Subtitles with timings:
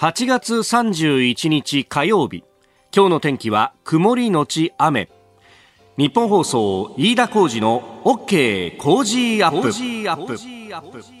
[0.00, 2.44] 8月31日火曜日。
[2.94, 5.08] 今日の天気は曇りのち雨。
[5.96, 11.17] 日本放送飯田浩二の OK 工事アップ。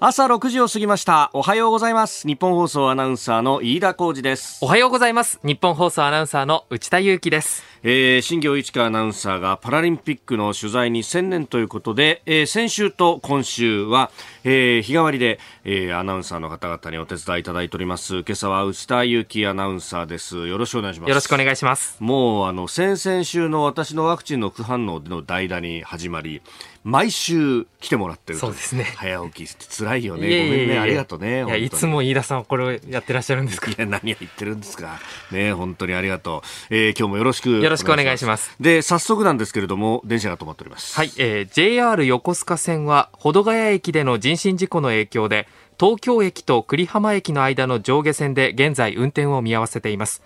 [0.00, 1.30] 朝6時を過ぎました。
[1.34, 2.26] おはようございます。
[2.26, 4.58] 日本放送アナウンサーの飯田浩二です。
[4.60, 5.38] おはようございます。
[5.44, 7.62] 日本放送アナウンサーの内田裕樹です。
[7.84, 14.10] えー、新業一華アナウンサーがパラリンピックの取材に専念ということで、えー、先週と今週は、
[14.42, 18.20] えー、日替わりで、えー、アナウンサーの方々にお手伝いいただいております。
[18.20, 20.48] 今朝は内田裕樹アナウンサーです。
[20.48, 21.08] よろしくお願いします。
[21.08, 21.96] よろしくお願いします。
[22.00, 26.42] もうあの先々週の私のワクチンの副反応での代打に始まり
[26.84, 28.84] 毎週来てもらってるそうですね。
[28.96, 30.20] 早起きって辛いよね。
[30.20, 30.78] ごめんね。
[30.78, 33.70] ありがとうねいやいつも飯田さんはこれをやってらっしゃるんですか？
[33.70, 35.00] いや何や言ってるんですか。
[35.32, 38.54] ね本当にありがとう、えー、今日もよろしくよろしくお願いします。
[38.60, 40.94] で早速なんですけれども電車が止まっております。
[40.94, 45.48] はい、えー、JR 横須賀線は保土ヶ谷駅での人身事故の影響で
[45.80, 50.22] 東京駅と久里浜駅の間の上下線で現在運転を見合わせています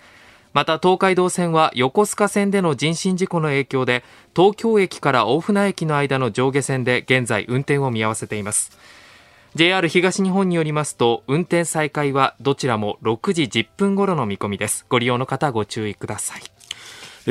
[0.58, 4.02] また東海道線は横須賀線での人身事故の影響で
[4.34, 8.76] 東京駅から大船駅の間の上下線で現在運転を見合わせています。
[9.54, 14.84] JR 東日本によりますと運転再開はどちらも6時10分頃の見込みです。
[14.88, 16.57] ご利用の方ご注意ください。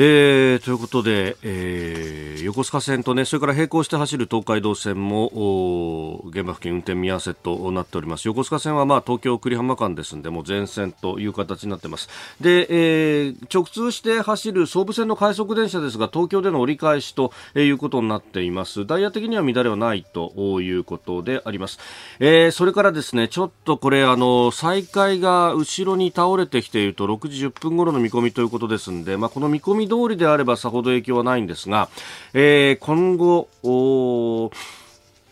[0.00, 8.28] えー、ということで、えー、横須賀線とね、それから並行して走る東海道線も、現場付近運転見合わせとなっております。
[8.28, 12.08] 横須賀線はまあ東京栗浜間ですんで、もう全線という形になってます。
[12.40, 18.86] で、えー、直通して走る総武線の快速電車ですが、東京での折り返しということになっています。
[18.86, 21.80] ダイヤ的には乱れはないということであります。
[22.20, 31.88] えー、それからですね、ちょっとこれ、あの、再開が後ろに倒れてきていると6時10分頃の見込みということですんで、まあ、この見込み通りであればさほど影響はないんですが、
[32.34, 33.48] えー、今後、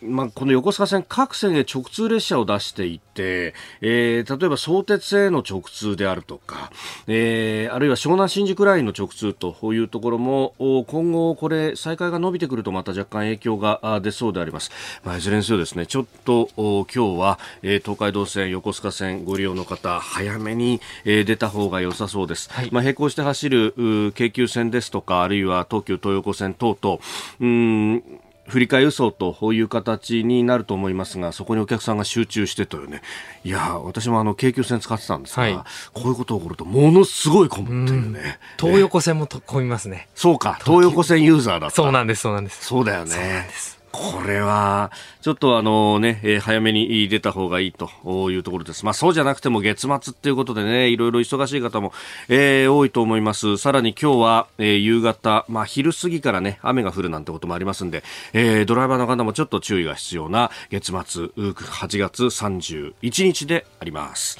[0.01, 6.71] まあ、この横須賀線各線へ直通列車を出していて、えー、例えば相鉄への直通であるとか、
[7.07, 10.53] えー、あるいは湘南新宿ラインの直通というところも
[10.87, 14.71] 今後これ再開が伸びてくるとまた若干影響が出そうであります、
[15.03, 26.99] まあ、いずれにせよですねちょっと今日は、えー、東海道線横須賀線ご利用の方早めに、えー、出た方が良さそうです、はい、まあ、並行して走る京急線ですとかあるいは東急東横線等々
[27.39, 28.03] うん
[28.47, 33.01] 振り替え輸送という形になると思いますが、そこにお客さんが集中してというね、
[33.43, 35.53] いや、私もあの京急線使ってたんですが、はい、
[35.93, 38.39] こういうこと起こると、ものすごい混むっていうね。
[38.59, 40.07] 東横線も混みますね。
[40.15, 41.75] そうか、東横線ユーザーだった。
[41.75, 42.65] そうなんです、そうなんです。
[42.65, 43.11] そうだよね。
[43.11, 43.76] そうなんです。
[43.97, 44.91] これは、
[45.21, 47.89] ちょっとあのね、え、早めに出た方がいいと
[48.29, 48.85] いうところです。
[48.85, 51.91] まあそうじゃなくても月末っていうことでね、いろいろ忙しい方も、
[52.29, 53.57] えー、多いと思います。
[53.57, 58.03] さらに今日は、えー、夕方、まあ昼過ぎからね、雨が降るなんてこともありますんで、
[58.33, 64.37] えー、ドライバーの方もちょっと注意が必要な月末、8月31日であります。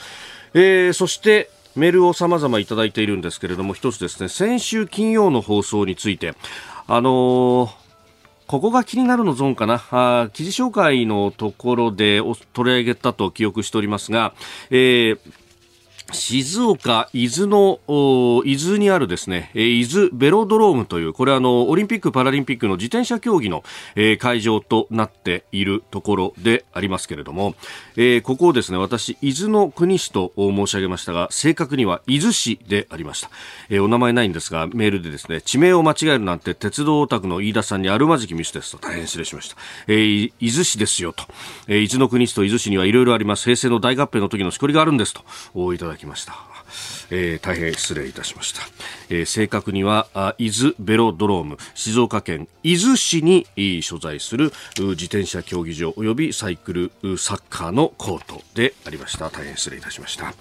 [0.53, 6.35] えー、そして、メールを様々いただいているんですけれども、一つですね、先週金曜の放送について、
[6.88, 7.87] あのー
[8.47, 9.84] ここが気になるのゾーンかな。
[9.91, 12.22] あ記事紹介のところで
[12.53, 14.34] 取り上げたと記憶しておりますが、
[14.69, 15.19] えー
[16.12, 17.79] 静岡伊豆の
[18.45, 23.63] 伊豆にあるですね伊豆ベロドロームというこれはあのオリンピック・パラリンピックの自転車競技の、
[23.95, 27.56] え、会場となっているところでありますけれども、
[27.95, 33.29] え、ここをですね私伊豆の国市と申し上げましたが正確には伊豆市でありました、
[33.69, 39.56] え、お名前ないんですがメールでですね地名を間違えるなんて鉄道オタクの飯田さんにあるまじきミスですと大変失礼しました、
[39.88, 41.25] え、伊豆市ですよと、
[41.68, 43.44] え、伊豆の国市と伊豆市にはいろいろあります。
[43.44, 45.13] 平成の大合併の時のしこりがあるんです
[45.53, 46.35] といただきました。
[47.09, 48.62] えー、大変失礼いたしました。
[49.09, 53.47] えー、正確には伊豆ベロドローム静岡県伊豆市に
[53.81, 59.30] 所在する自転車競技場及びサイクルサッカーのコートでありました。
[59.30, 60.34] 大変失礼いたしました。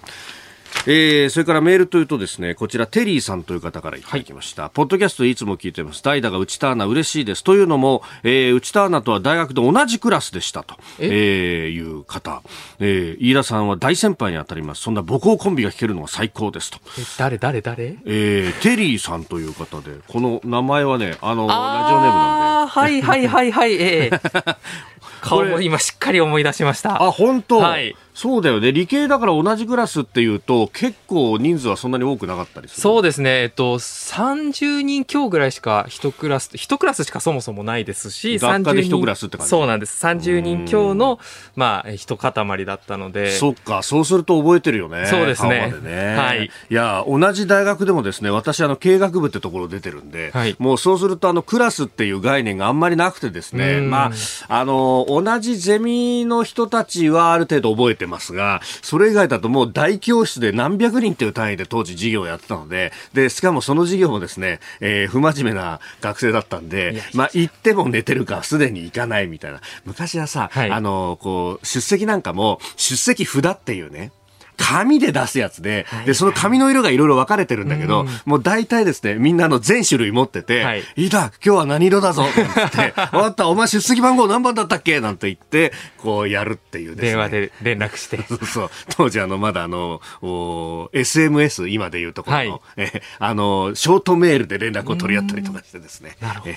[0.85, 4.63] えー、それからメールというとですね、こちらテリーさんという方からいただきました。
[4.63, 6.01] はい、ポッドキャストいつも聞いてます。
[6.01, 7.43] 代打が内田アナ嬉しいです。
[7.43, 11.67] というのも、えー、内田アナとは大学で同じクラスでしたと、え？
[11.67, 12.41] ー、いう方。
[12.79, 14.81] えー、飯田さんは大先輩に当たります。
[14.81, 16.79] そんな母校コンビが聞けるのが最高ですと。
[16.97, 17.97] え、誰誰誰？
[18.05, 22.71] えー、テリーさんという方で、この名前はね、あの、ラジオネームなんで。
[22.71, 24.55] はいはいはいはい、ええー。
[25.21, 27.03] 顔も今しっかり思い出しました。
[27.03, 27.57] あ、本当？
[27.57, 27.95] はい。
[28.17, 28.71] そうだよね。
[28.71, 32.81] 理系だから同じクラスっていうと、結構人数はそんなに多くなかったりする。
[32.81, 33.43] そうですね。
[33.43, 40.03] えっと、30人強ぐらいしか一クラス、一クラスしかそもそもないですし、学科で一クラスって感じそうなんです。
[40.03, 41.19] 30人強の、
[41.55, 43.33] まあ、一塊だったので。
[43.33, 45.05] そっか、そうすると覚えてるよね。
[45.05, 45.71] そうですね。
[45.83, 46.49] ねはい。
[46.71, 54.11] いや、同じ大学でもですね、私、あの、経営学部ってところ出てるんで、はい、もうそうすると、あの、クラスっていう概念があんまりなくてですね、まあ、
[54.47, 69.61] あの、同じゼミの人たちはある程度覚えててますが、それ以外だともう大教室で何百人という単位で当時授業をやってたので、で、しかもその授業もですね、えー、不真面目な学生だったんで、まあ、行っても寝てるかすでに行かないみたいな。
[69.85, 74.11] 昔はさ、はい、あの、こう、出席なんかも、出席札っていうね、
[74.57, 84.99] 紙で出すやつで、で、その紙の色がいろいろ分かれてるんだけど、もう大体ですね、みんなの全種類持ってて、はい、いいだ、今日は何色だぞって終 わった、お前出席番号何番だったっけ？
[84.99, 87.07] なんて言って、こうやるっていうですね。
[87.09, 88.17] 電話で連絡して。
[88.27, 88.69] そうそう。
[88.95, 96.15] 当時あの、まだあの、お SMS、今で言うところの、はい、え、あの、ショートメールで連絡を取り合ったりとかしてですね。
[96.21, 96.53] なるほど。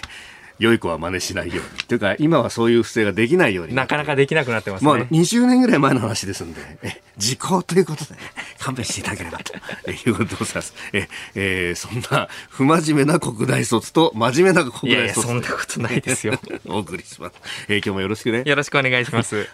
[0.61, 1.83] 良い子は真似しないように。
[1.89, 3.75] というか、今はそういう不正ができないように。
[3.75, 4.91] なかなかできなくなってますね。
[4.91, 8.11] まあ、20年ぐらい前の話ですんで、え、時効ということで、
[8.59, 9.55] 勘弁していただければと、
[9.87, 10.75] えいうことでございます。
[10.93, 14.89] え、えー、そんな、不真面目な国大卒と、真面目な国大卒。
[14.89, 16.39] いやいや、そんなことないですよ。
[16.69, 17.37] お送りします。
[17.69, 18.43] えー、今日もよろしくね。
[18.45, 19.49] よろしくお願いします。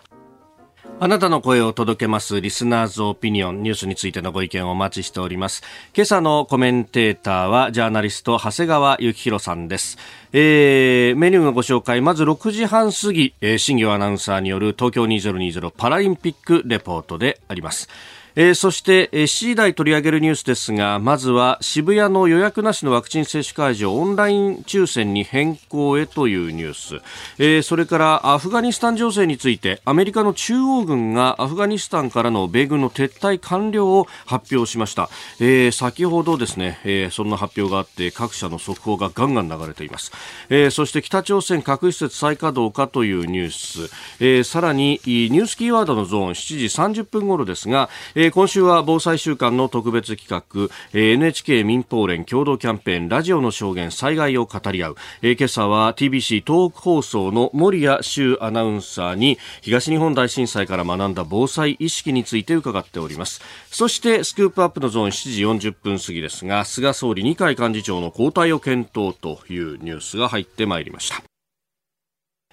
[0.99, 5.63] あなたの声を届けますリスナーズオピニオンニュースについてのご意見をお待ちしております。
[5.95, 9.99] 今朝のコメンテーターはジャーナリスト長谷川幸宏さんです。
[10.33, 17.91] えー、メニューのご紹介、まず6時半過ぎ、えー、新業アナウンサーによる東京2020パラリンピックレポートであります。
[18.39, 26.97] えー、そして、えー、7時台取り上げるニュースですがまずは渋谷の予約なしのワクチン接種会場オンライン抽選に変更へというニュース、
[27.39, 35.09] えー、それからアフガニスタン情勢についてアメリカの中央軍がアフガニスタンからの米軍の撤退完了を発表しました、
[35.41, 40.13] えー、先ほどですね、えー、そんな発表があって各社の速報がガンガン流れています、
[40.51, 43.91] えー、そして北朝鮮核施設再稼働かというニュース、
[44.21, 63.43] えー、さらにニュースキーワードのゾーン7時30分頃ですが、えーえー、今週は防災週間の特別企画、えー、NHK 民放連共同キャンペーンラジオの証言災害を語り合う、えー、今朝は TBC 東北放送の森谷修アナウンサーに東日本大震災から学んだ防災意識について伺っております。
[63.71, 71.36] そしてスクープアップのゾーン7時40分過ぎですが菅総理二階幹事長の交代を検討というニュースが入ってまいりました。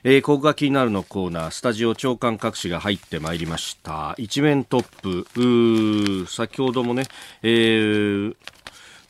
[0.05, 4.15] えー、ここが気になるのコーナー、スタジオ長官各紙が入ってまいりました。
[4.17, 7.05] 一面トップ、先ほどもね、
[7.41, 8.35] えー、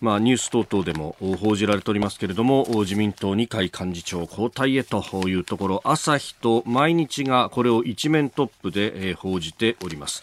[0.02, 10.22] まあ、ニュース等々でも報じられておりますけれども自民党二階幹事長交代へというところ朝日と毎日がこれを一面トップで報じております。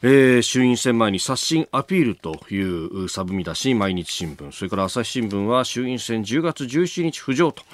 [0.00, 7.64] えー、衆院選前に刷新アピールというサブ見出し毎日新聞それから朝日新聞は衆院選10月17日浮上と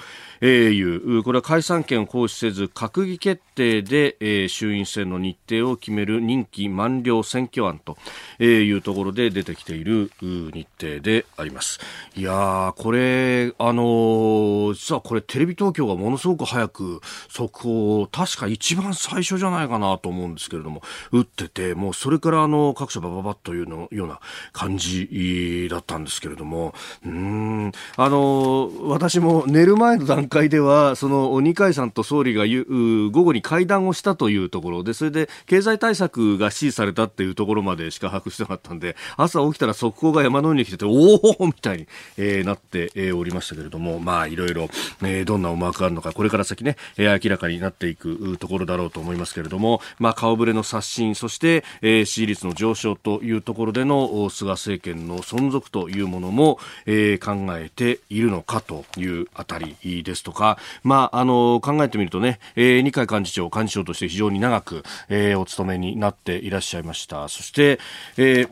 [0.41, 7.97] えー、いうこれは解散権を行使せず閣議決定で、えー、衆院選の日程を決める任期満了選挙案と、
[8.39, 11.79] えー、いうところで出てきている日程であります。
[12.15, 24.19] いやーこれあのー、実はこれテレビ東京がものすごく早く速報を確か一番最初じゃないかなと思うんですけれども打っててもうそれからあの各社ばばばっというのような
[24.51, 26.73] 感じだったんですけれども
[27.05, 41.87] うんあのー、私も寝る前の段段階ではその二階さんと総理が午後に会談をしたというところでそれで経済対策が指示されたっていうところまでしか把握してなかったんで朝起きたら速報が山のように来てておおみたいに、
[42.17, 44.69] えー、なって、えー、おりましたけれどもまあいろいろ、
[45.03, 60.14] えー、どんな思惑があるのかこれから先ね、えー、明らかになっていくところだろうと思いますけれども、まあ、顔ぶれの刷新そして、えー、支持率の上昇というところでの菅政権の存続というものも、えー、考えているのかというあたりです。
[60.15, 67.27] ですとか、まあ、あの、考えてみるとね、えー、二階幹事長、幹事長として非常に長く、えー、お務めになっていらっしゃいました。
[67.27, 67.79] そして、
[68.17, 68.49] えー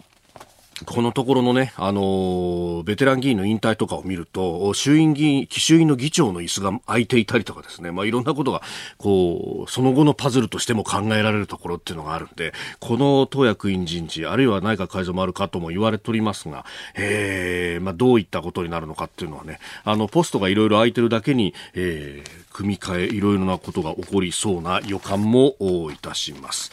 [0.86, 8.62] このところのね、あのベテラン議員の引退とかを見ると、衆院議員、衆院の議長の椅子が空いていたりとかですね、まあいろんなことが、
[8.98, 25.56] こう、その後のパズルとしても考えられるところっていうのがあるんで、この党役員人事、あるいは内閣改造もあるかとも言われておりますが、えー、まあどういったことになるのかっていうのはね、あの、ポストがいろいろ空いてるだけに、えー、組み替え、いろいろなことが起こりそうな予感も
[25.92, 26.72] いたします。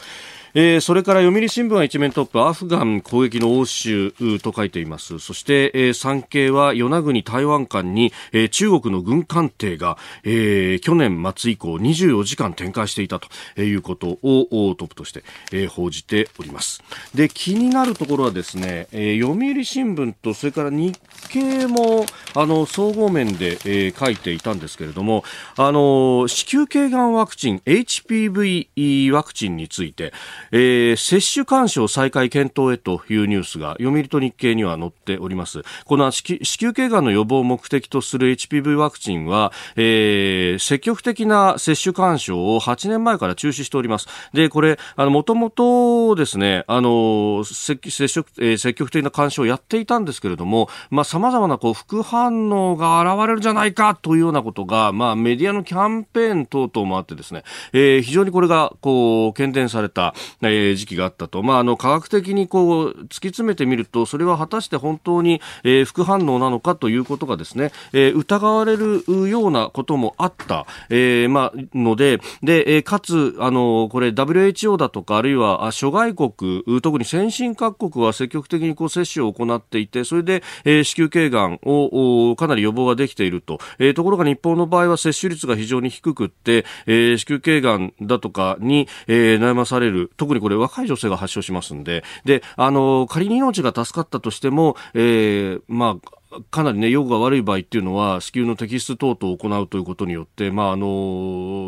[0.53, 5.19] えー、それから読売新聞は一面トップアフガン攻撃の応酬と書いています。
[5.19, 16.83] そして、えー、産経は与那国台湾間に、えー、中国の軍艦艇が、えー、去年末以降24時間展開していたということをトップとして、えー、報じております。
[17.15, 22.05] で気になるところはですね、えー、読売新聞とそれから日経も
[22.35, 25.23] あの総合面で、えー、書いていたんですけれども
[25.57, 30.13] あの子宮頸がんワクチン HPV ワクチンについて
[30.51, 35.61] えー、接種干渉再開検討へというニュースが読売と日経には載っております。
[35.85, 44.07] この子宮頸がんの予防を目的とする HPV ワクチンは、えー、積極的な接種干渉を8年前から中止しております。
[44.33, 57.43] で、これ、もともとですね、あの、積積えー、積極的な干渉をやっていたんですけれども、まあ、様々なこう副反応が現れるじゃないかというようなことが、まあ、メディアのキャンペーン等々もあってですね、
[57.73, 61.43] えー、非常にこれが、こう、懸念された、えー、時期があったと。
[61.43, 83.59] まあ、あの、科学的にこう、突き詰めてみると、それは果たして本当に、えー、副反応なのかということがですね、えー、疑われるようなこともあった、えー、まあ、ので、で、えー、かつ、あの、これ WHO だとか、あるいは諸外国、特に先進各国は積極的にこう接種を行っていて、それで、えー、子宮頸がんをかなり予防ができていると。
[83.79, 90.11] えー、ところが日本の場合は接種率が非常に低くって、えー、子宮頸がんだとかに、えー、悩まされる。
[90.21, 95.97] 特にこれ若い女性が発症しますんで、で、あの、仮に命が助かったとしても、えー、ま
[96.31, 100.85] あ、かなりね、用が悪い場合っていうのは、子宮の摘出等々を行うということによって、まあ、あの、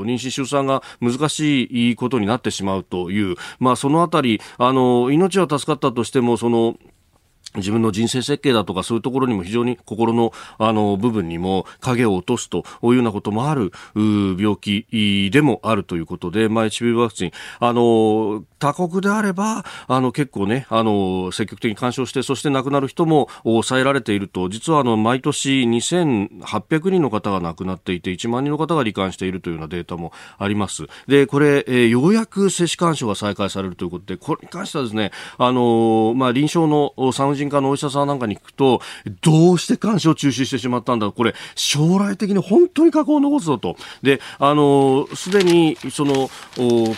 [0.05, 6.77] 妊娠出産が難しいことになってしまうという、まあ、そのあたり、あの、命は助かったとしても、その、
[7.55, 30.87] 自分の人生設計だとかそういうところにも非常に心のあの部分にも影を落とすというようなこともある病気でもあるということで、まあ、HPV ワクチン、あの、他国であれば、あの、結構ね、あの、積極的に干渉して、そして亡くなる人も抑えられていると、実はあの、毎年2800人の方が亡くなっていて、1万人の方が罹患しているというようなデータもあります。
[31.07, 38.79] で、これ、えー、ようやく接種干渉が再開されるということで、これに関してはですね、あの、まあ、臨床の産婦人科のお医者さんなんかに聞くと、
[39.21, 43.75] どうして干渉中止してしまったんだこれ、将来的に本当に過去を残すぞと。
[44.03, 46.29] で、あの、すでに、その、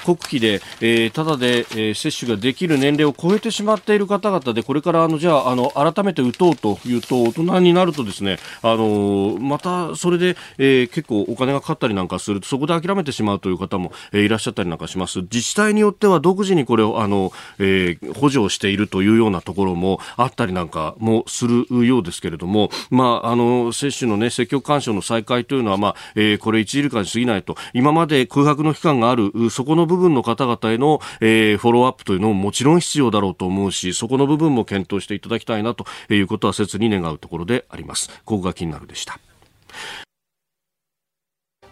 [0.05, 15.21] 国費で、えー、ただでえー、接種ができる年齢を超えてしまっている方々でこれからあのじゃああの改めて打とうというと大人になるとですねあのまたそれで、えー、結構お金がかかったりなんかするとそこで諦めてしまうという方も、えー、いらっしゃったりなんかします。
[15.21, 38.09] 自治体によっては独自にこれをあの、えー、補助をしているというようなところもあったりなんかもするようですけれども、まあ、あの接種の、ね、積極勧奨の再開というのは、まあえー、これ1時間に過ぎないと今まで空白の期間があるそこの部分の方々への、えーえー、フォローアップというのももちろん必要だろうと思うし、そこの部分も検討していただきたいなということは切に願うところであります。
[38.25, 39.19] ここが気になるでした。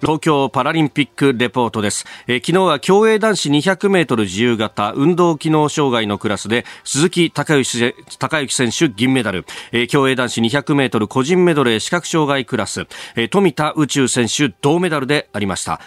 [0.04, 12.82] 東京パラリンピックレポートです、えー、昨日は競泳男子200メートル自由形運動機能障害のクラスで鈴木孝之之選手銀メダル、えー、競泳男子200メートル個人メドレー視覚障害クラス、
[13.16, 15.80] えー、富田宇宙選手銅メダルでありました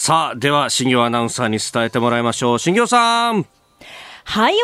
[0.00, 2.58] さあ、では、新業アナウンサーに伝えてもらいましょう。
[2.60, 3.44] 新業さんはい、
[4.32, 4.58] おはよ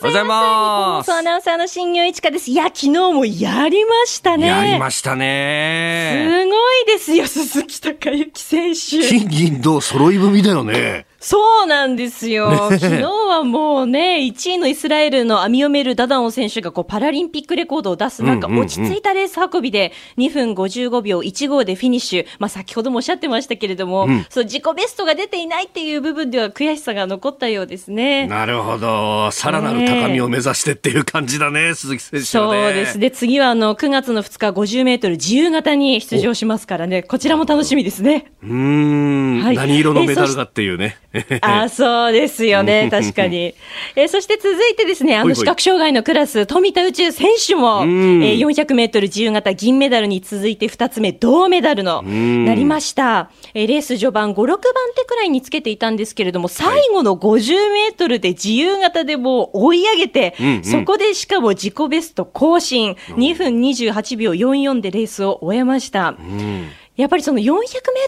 [0.00, 0.46] うございます。
[0.46, 2.50] 日本放送アナウンサーの新業一華です。
[2.50, 4.46] いや、昨日もやりましたね。
[4.46, 6.26] やりましたね。
[6.32, 9.06] すごいですよ、鈴木孝之選手。
[9.06, 11.04] 金銀銅揃い踏みだよね。
[11.28, 12.70] そうなんですよ。
[12.70, 22.26] ね、昨日はもうね、1位のイスラエルのアミオメル・ダダオン選手がこうパラリンピックレコードを出す、なんか落ち着いたレース運びで2分55秒15でフィニッシュ。
[22.38, 28.26] まあ先ほどもおっしゃってましたけれども、うん、そう自己ベストが出ていないっていう部分では悔しさが残ったようですね。
[28.26, 29.30] なるほど。
[29.30, 32.98] さらなる高みを目指してっていう感じだね、ね鈴木選手、ね、そうです。
[32.98, 38.32] で、次はあの、9月の2日50メートル自由形に出場しますからね、こちらも楽しみですね。
[38.42, 40.96] うん、はい、何色のメダルだっていうね。
[41.42, 43.54] あそうですよね、確かに。
[43.96, 53.30] えー、そして続いてですね、あの視覚障害のクラス、富田宇宙選手も、えー、400メートル自由形銀メダルに続いて2つ目、銅メダルのなりました。
[53.54, 54.56] えー、レース序盤5、6番
[54.96, 66.16] 手くらいにつけていたんですけれども、最後の50メートルで自由形でもう追い上げて、うんうん、そこでしかも自己ベスト更新、2分28秒44でレースを終えました。
[66.18, 66.68] うん
[66.98, 67.58] やっぱりその400メ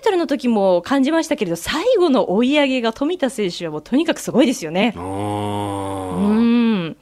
[0.00, 4.92] ートルの時も感じましたけれど、最後の追い上げが富田選手はもうとにかくすごいですよね。
[4.97, 6.97] うん。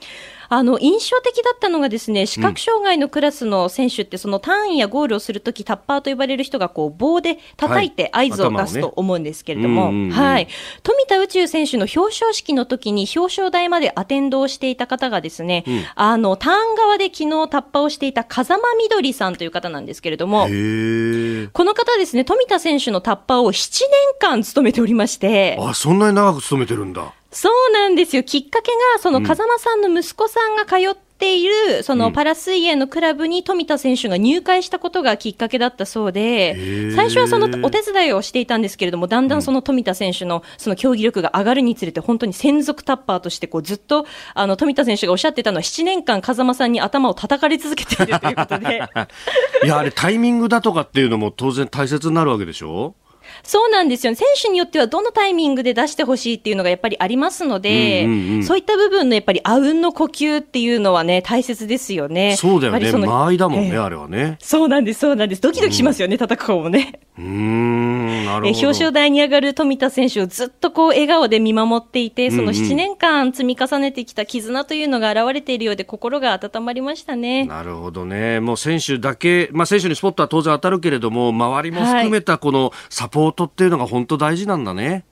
[0.49, 10.49] あの、印象的だったのがですね、視覚障害のクラスの選手って、そのターンやゴールをするとき、タッパーと呼ばれる人がこう棒で叩いて合図を出すと思うんですけれども、はい。
[10.83, 27.13] 富田宇宙選手の表彰式の時に表彰台までアテンドをしていた方がですね、うん、あの、ターン側で昨日タッパーをしていた風間みどりさんという方なんですけれども、この方ですね、富田選手のタッパーを7年間務めておりまして、あ、そんなに長く務めてるんだ。
[27.31, 28.23] そうなんですよ。
[28.23, 36.57] きっかけが、その風間さんの息子さんが通っている、そのパラ水泳のクラブに富田選手が入会したことがきっかけだったそうで、
[36.97, 48.81] 最初はそのお手伝いをしていたんですけれども、だんだんその富田選手のその競技力が上がるにつれて、本当に専属タッパーとしてこうずっと、あの、富田選手がおっしゃってたのは、7年間風間さんに頭を叩かれ続けているということで。
[49.65, 52.95] いや、あれタイミングだとかっていうのも当然大切になるわけでしょ？
[53.49, 54.17] そうなんですよね。
[54.17, 62.37] 選手によってはどのタイミングで出してほしいっていうのがやっぱりありますので、うんうんうん、そういった部分のやっぱりあうんの呼吸っていうのはね、大切ですよね。
[62.37, 62.93] そうだよね。
[62.93, 64.37] 間合いだもんね、えー、あれはね。
[64.39, 65.41] そうなんです、そうなんです。
[65.41, 67.01] ドキドキしますよね、うん、叩く方もね。
[67.19, 68.59] うん、なるほど。
[68.59, 77.47] 表彰台に上がる富田選手をずっとこう笑顔で見守っていて、その7年間積み重ねてきた絆というのが現れているようで、心が温まりましたね。
[77.47, 78.41] なるほどね。
[78.41, 85.05] もう選手だけ、まあ選手にスポットは当然当たるけれども、周りも含めたこのサポートっていうのが本当大事なんだね。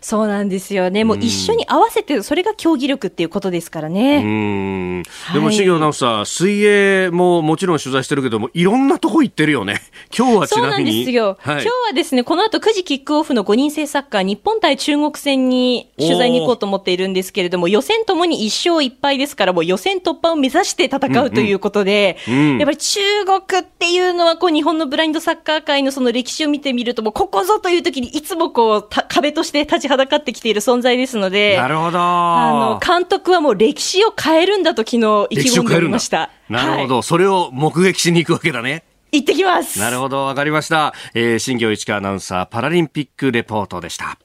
[0.00, 1.04] そうなんですよね。
[1.04, 4.16] もう一緒に合わせて、それが競技力っていうことですからね。
[4.16, 5.02] うん。
[5.32, 9.80] でも、重、はい、直さ、水泳ももちろん取材してるけども、いろんなとこ行ってるよね。
[10.16, 10.66] 今日はちなみに。
[10.66, 11.38] そうなんですよ。
[11.40, 31.98] はい、今日はですね、この後9時キックオフの5人制サッカー、日本対中国戦に取材に行こうと思っているんですけれども、予選ともに1勝1敗ですから、もう予選突破を目指して戦うということで、うんうん、やっぱり中国っていうのは、こう、日本のブラインドサッカー界のその歴史を見てみると、もうここぞという時にいつもこう、壁として立ちはだかってきている存在ですので、なるほど。
[32.00, 36.30] あの、監督はもう歴史を変えるんだと昨日意気込んでおりました。
[36.48, 38.84] なるほど、はい、それを目撃しに行くわけだね。
[39.12, 39.78] 行ってきます。
[39.78, 40.92] なるほど、わかりました。
[41.14, 44.18] えー、新業一華アナウンサー、パラリンピックレポートでした。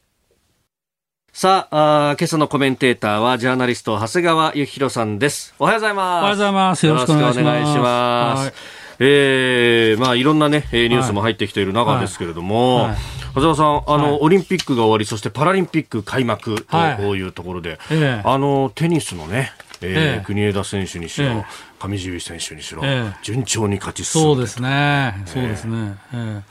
[1.31, 5.53] さああ、今朝のコメンテーターは、ジャーナリスト、長谷川幸宏さんです。
[5.59, 6.21] おはようございます。
[6.21, 6.85] おはようございます。
[6.85, 8.53] よろしくお願いします。
[8.99, 12.85] えー、まあいろんなね、ニュースも入ってきている中ですけれども、はい。
[12.87, 17.21] はい、長谷川さん、あの、はい、オリンピックが終わり、そしてパラリンピック開幕とい。
[17.21, 21.45] うところで、えあの、テニスのね、えー、国枝選手にしろ、
[21.79, 22.81] 上地結衣選手にしろ、
[23.23, 25.95] 順調に勝ち進んでそうですね、そうですね。
[26.13, 26.41] えー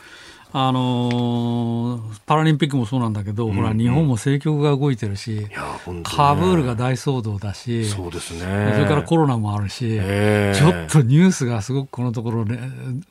[0.57, 5.51] あのー、パラリンピックもそうなんだけど、うんうん、ほら、日本も政局が動いてるし、ね、
[6.05, 8.71] カブールが大騒動だし、そうですね。
[8.73, 12.57] それからコロナもあるし、えー、ちょっとニュースがすごくこのところで、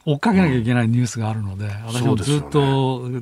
[0.06, 3.20] 追っかけなきゃいけないニュースがあるので、うん、私もずっと、ね、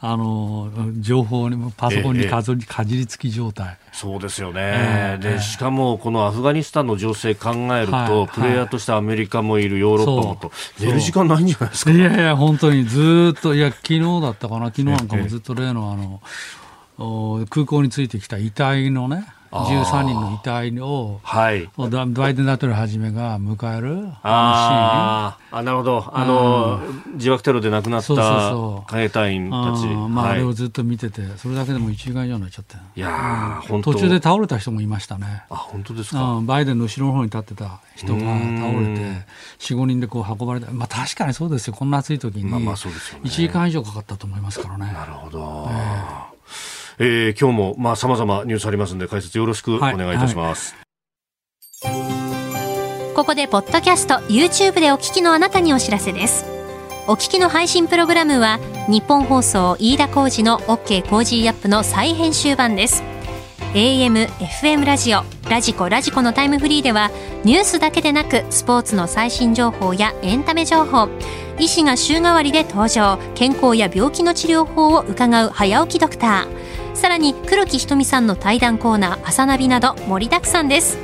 [0.00, 3.78] あの、情報に、パソコンにかじりつき状態。
[3.92, 11.90] そうですよね、えー、でしかもこのアフガニスタンの情勢考えると、はい、プレイヤーとしてアメリカもいる、ヨーロッパもと、寝る時間ないんじゃないですか。
[11.90, 16.20] いやいや、本当にずっと、いや、昨日だったかな、昨日なんかもずっと例のあの、
[17.48, 26.80] 空港についてきた遺体のね、13人の遺体を、はい、バイデン大統領はじめが迎えるああなるほど、あの、
[27.14, 38.40] 自爆テロで亡くなった海隊員たち、まあ、あれをずっと見てて、それだけでも1時間以上になっちゃって、いや、うん、途中で倒れた人もいましたね、あ本当ですか、バイデンの後ろの方に立ってた人が倒れて、
[39.58, 44.92] 4、5人でこう運ばれた、まあ、確かにそうですよ、こんな暑い時に、まあまあそうですよね、1時間以上かかったと思いますからね。
[44.92, 46.39] なるほど、えー
[47.02, 50.76] えー、今日もまあ様々ニュースありますので解説よろしくお願いいたします。
[51.82, 56.44] はいはい、ここでポッドキャスト YouTube でお聞きのあなたにお知らせです。
[57.06, 63.02] お聞きの配信プログラムはニッポン放送飯田浩司の OK コージーアップの再編集版です。
[63.72, 67.10] AM、FM ラジオ、ラジコ、ラジコのタイムフリーでは
[67.44, 71.08] ニュースだけでなくスポーツの最新情報やエンタメ情報、
[71.58, 76.79] 医師が週替わりで登場、健康や病気の治療法を伺う早起きドクター。
[76.94, 80.98] さらに黒木ひとみさんの対談コーナー朝ナビなど盛りだくさんです。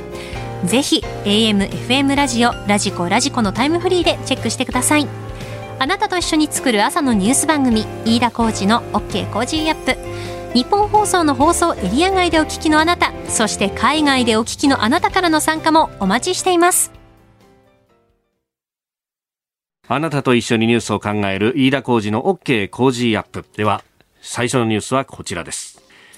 [0.65, 5.07] ぜひ AM、FM ラジオ、ラジコ、ラジコのタイムフリーでチェックしてください。
[5.79, 9.95] あなたと一緒に作る朝のニュース番組飯田浩二の OK コージーアップ。
[10.53, 16.91] 日本放送の放送エリア外でお聞きのあなたそして海外でお聞きのあなたからの参加もお待ちしています。
[19.87, 23.45] あなたと一緒にニュースを考える飯田浩二の OK コージーアップ。
[23.55, 23.83] では
[24.21, 25.76] 最初のニュースはこちらです。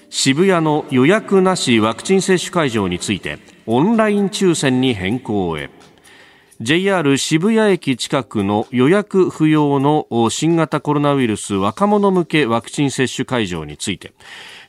[0.10, 5.70] 渋谷の予約なしワクチン接種会場についてオンライン抽選に変更へ。
[6.62, 14.12] JR 渋谷駅近くの予約不要の新型コロナウイルス若者向けワクチン接種会場について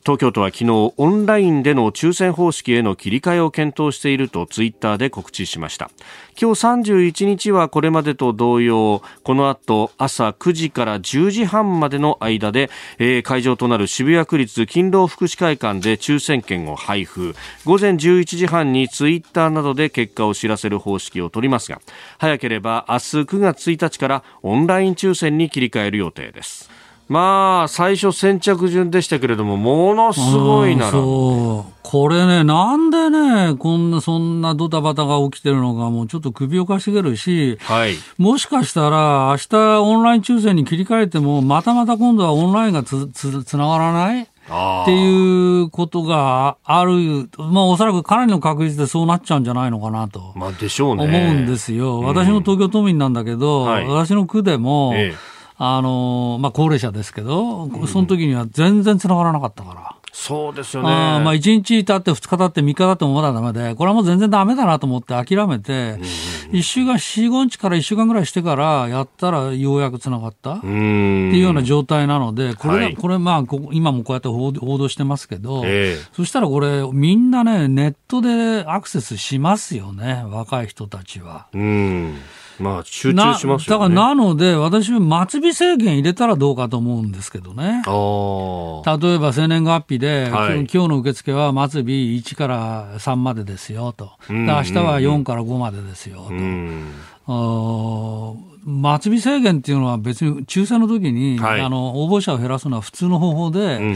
[0.02, 5.90] 東京都は昨日オンラインでの抽選方式への切り替えを検討しているとツイッターで告知しました。
[6.40, 6.64] 今日
[7.02, 17.34] 31日はこれまでと同様この後朝9時から10時半までの間で、えー、会場となる渋谷区立勤労福祉会館で抽選券を配布。
[17.66, 21.80] 午前11時半にツイッターなどで結果を知らせる方式を取りますが
[22.16, 26.70] 早ければ明日9月1日からオンライン抽選に切り替える予定です。
[27.10, 31.72] まあ、最初先着順でしたけれども、ものすごいなそう。
[31.82, 44.22] これね、なんでね、こんな、そんなドタバタが起きてるのか、もうちょっと首をかしげるし、はい、もしかしたら、明日オンライン抽選に切り替えても、またまた今度はオンラインがつ、つ、つながらない？
[44.22, 44.26] っ
[44.84, 51.04] ていうことがある、まあ、おそらくかなりの確率でそうなっちゃうんじゃないのかなと、まあ、でしょうね。
[51.06, 51.98] 思うんですよ。
[52.02, 59.94] 私も東京都民なんだけど、はい、私の区でも、ええあのまあ、高齢者ですけど、その時には全然つながらなかったから。
[60.10, 60.88] そうですよね。
[60.88, 65.98] あまあ、1日経って、2日経って、3日経ってもまだだめで、これはもう全然だめだなと思って諦めて、
[66.50, 70.54] 1週間、4、5日から1週間ぐらいしてからやったらようやくつながった。
[70.54, 81.48] っていうような状態なので、これ、はい、これまあ、今もこうやって報道してますけど、えー、そしたらこれ、みんなね、ネットでアクセスしますよね、若い人たちは。
[81.52, 82.14] うん
[82.60, 83.66] まあ、集中しますよね。
[83.66, 87.82] だからなので、私は末尾制限入れたらどうかと思うんですけどね。
[87.84, 94.12] 例えば生年月日で、はい、今日の受付は末尾1から3までですよと。
[94.28, 96.34] で明日は4から5までですよと。
[99.00, 103.94] 末尾制限っていうのは別に抽選の時に、はい、あの応募者を減らすのは普通の方法で、例え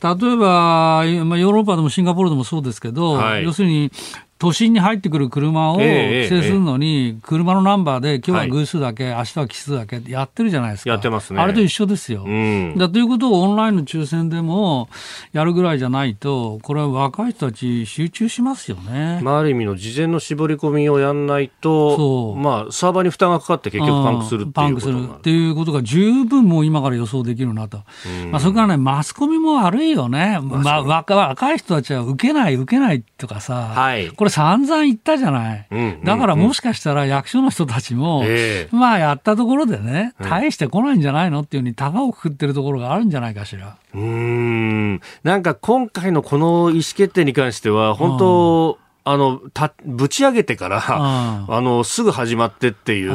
[0.00, 0.06] ば、
[0.38, 3.92] まあ、ヨーロッパでもシンガポールでもそうですけど、はい、要するに
[4.40, 10.90] 都心に入ってくる車を規制するのに、車のナンバーで、今日は偶数だけ、明日は奇数だけやってるじゃないですか。
[10.90, 11.40] やってますね。
[11.42, 12.24] あれと一緒ですよ。
[12.24, 14.88] うん、だということをオンラインの抽選でも
[15.32, 19.20] やるぐらいじゃないと、これは若い人たち集中しますよね。
[19.22, 27.82] まあ、ある意味の事前の絞り込みをやんないと、そうまあ、サーバーに負担がかかって結局パンクするっていうパンクするっていうことが十分もう今から予想できるなと。
[28.06, 30.38] うん、まあ、それからね、マスコミも悪いよね。
[30.42, 35.66] まあ、若い人たちは受けない、受けないとかさ、はい、これ散々言ったったじゃない、
[36.04, 38.24] だからもしかしたら役所の人たちも、
[38.70, 43.76] まあやったところでね、大して来ないんじゃないのっていうふうに、高をくくってるところがあるんじゃないかしら。
[43.94, 45.00] うん。
[45.24, 53.12] なんか今回のこの意思決定に関しては、本当、あの、た、ぶち上げてから、あの、すぐ始まってっていう、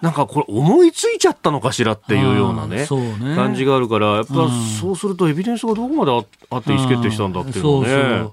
[0.00, 2.86] なんかこれ思いついちゃったのかしらっていうようなね、ね。
[3.36, 4.34] 感じがあるから、やっぱ
[4.80, 6.12] そうするとエビデンスがどこまで
[6.50, 7.88] あって意思決定したんだっていうのね。
[7.88, 8.32] そうそう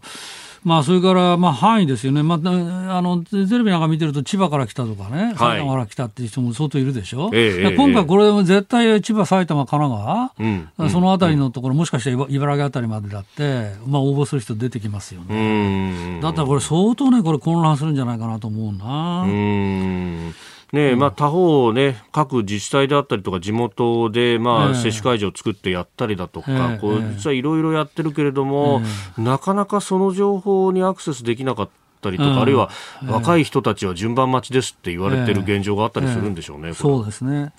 [0.65, 2.23] まあ、それから、まあ、範囲ですよね。
[2.23, 7.29] まあ、あの、テレビなんか見てると、千葉から来たとかね、埼玉から来たっていう人も相当いるでしょ。
[7.33, 10.31] ええ、今回これ絶対千葉、埼玉、神奈川、
[10.79, 16.19] うん、そのあたりのところ、もしかしたら茨城あたりまでだって、まあ、応募する人出てきますよね。
[16.23, 19.21] だったらこれ相当ね、これ混乱するんじゃないかなと思うな。
[19.21, 20.33] うん
[20.75, 28.81] ねまあ、他方、ね、各自治体であったりとか地元で、まあ、接種会場を作ってやったりだとか、こう実はいろいろやってるけれども、
[29.17, 31.85] なかなかその情報にアクセスできなかった。
[32.11, 32.69] りとか、うん、あるいは
[33.07, 37.53] 若い人たちは順番待ちですって言われてる現状があったりするんでしょうね、そうですね。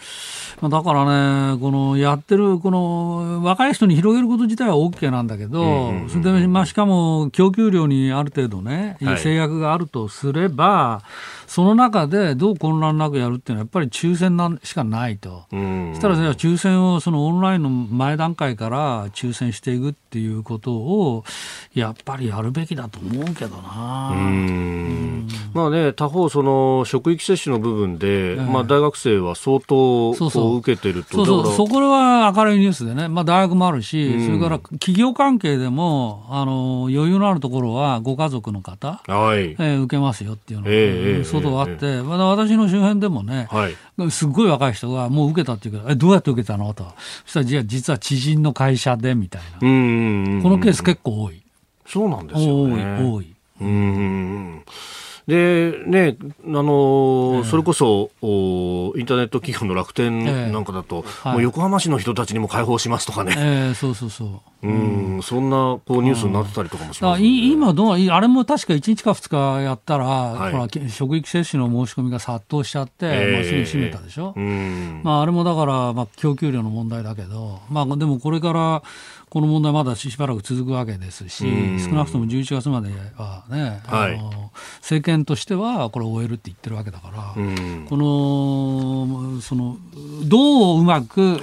[0.63, 11.03] だからね、このやってる、この若い人に広げること自体は OK なんだけど、それで、まあ、しかも供給量にある程度ね、制約があるとすれば、
[11.47, 21.25] その中でどう混乱なくやるっていうのは、やっぱり抽選なんしかないと、そしたら、抽選をそのオンラインの前段階から抽選していくっていうことを、
[21.75, 24.13] やっぱりやるべきだと思うけどな。
[25.55, 30.57] まあね、他方、その職域接種の部分で、えまあ、大学生は相当そうそう。
[30.57, 31.25] 受けてると。
[31.25, 39.51] そうそう、そこは明るいニュースでね、まあ、大学もあるし、それから企業関係でもあの余裕のあるところは、ご家族の方、はい。
[39.51, 46.75] えー、受けますよっていうのが、えー、外があって、まだ私の周辺でもね、はい、すっごい若い人がもう受けたっていうから、えどうやって受けたの？
[46.75, 46.85] と、
[47.25, 51.43] そしたらじゃあ実は知人の会社でみたいな、このケース結構多い。
[51.87, 52.99] そうなんですよね。
[53.01, 53.35] 多い、多い。
[53.61, 54.63] うん
[55.27, 63.35] で、ね、あのー、それこそお、インターネット企業の楽天なんかだと、えー、もう横浜市の人たちにも開放しますとかね。
[63.37, 64.29] えー、そうそうそう。
[64.63, 74.33] うん、そんなこうニュースになってたりとかもします、ね、今どう、あれも確か1日か2日やったら、はい、ほら職域接種の申し込みが殺到しちゃって、えー、まあ、すぐ閉めたでしょ？
[74.35, 78.83] うん、まあ、あれもだから、まあ、供給量の問題だけど、まあ、でもこれから、
[79.29, 81.45] この問題まだしばらく続くわけですし、
[81.81, 87.35] 少なくとも11月まではね、はい、あの政権としてはこれを終えるって言ってるわけだから、
[87.89, 89.79] このその
[90.25, 91.41] どううまく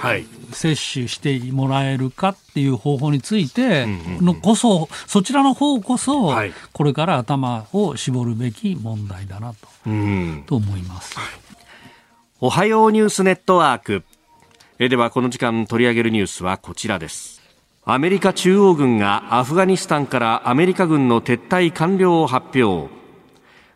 [0.52, 3.86] 接種してもらえるかっていう方法について
[4.20, 6.34] のこそ、そちらの方こそ、
[6.72, 9.68] これから頭を絞るべき問題だなと,、
[10.46, 11.16] と思います。
[12.40, 14.04] おはようニュースネットワーク。
[14.78, 17.33] えではこの時間取り上げるニュースはこちらです。
[17.86, 22.90] アメリカ中央軍がアフガニスタンからアメリカ軍の撤退完了を発表。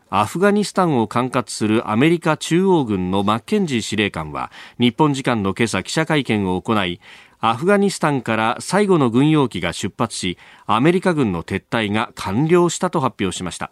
[0.08, 7.02] アフガニスタンを管轄するアメリカ中央軍のマッケンジー司令官は日本時間の今朝記者会見を行い
[7.40, 13.70] アフガニスタンから最後の軍用機が出発しアメリカ軍の撤退が完了したと発表しました。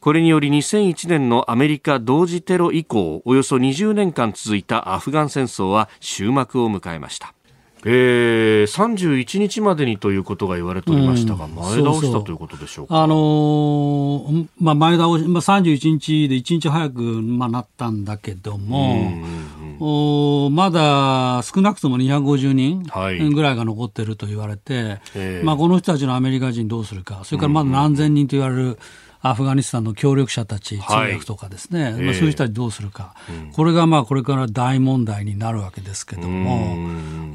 [0.00, 7.32] これにより2001年のアメリカ同時テロ以降およそ20年間続いたアフガン戦争は終幕を迎えました。
[7.84, 13.02] えー、31日までにということが言われておりましたが、うん、前倒したということでしょうか？
[13.02, 19.48] あのー、まあ、前倒し、まあ、31日で1日早く、まあ、なったんだけども、うんうん
[19.80, 22.82] おまだ少なくとも250人
[23.32, 28.78] ぐらいが残ってると言われて、はい、まあ、この人たちのアメリカ人どうするか、それからまだ何千人と言われる、
[29.20, 36.76] アフガニスタンの協力者たち、通訳とかですね、はい、まあ、そういう人たちどうするか、えー、これがまあこれから大問題になるわけですけども、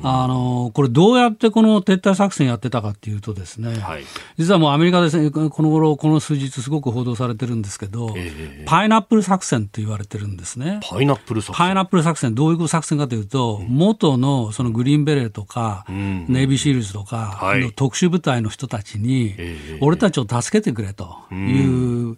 [0.03, 4.03] あのこれ、どうやってこの撤退作戦やってたかっていうと、ですね、はい、
[4.37, 10.79] 実はもうアメリカですね、この頃この数日、すごく報道されてるんですけど、えー、パイナップル作戦って言われてるんですね。
[10.89, 11.65] パイナップル作戦。
[11.65, 19.35] パイナップル作戦、どういう作戦かというと、うん、元のそのグリーンベレーとか、うん、ネイビーシールズとかの特殊部隊の人たちに、
[19.81, 22.17] 俺たちを助けてくれという、うん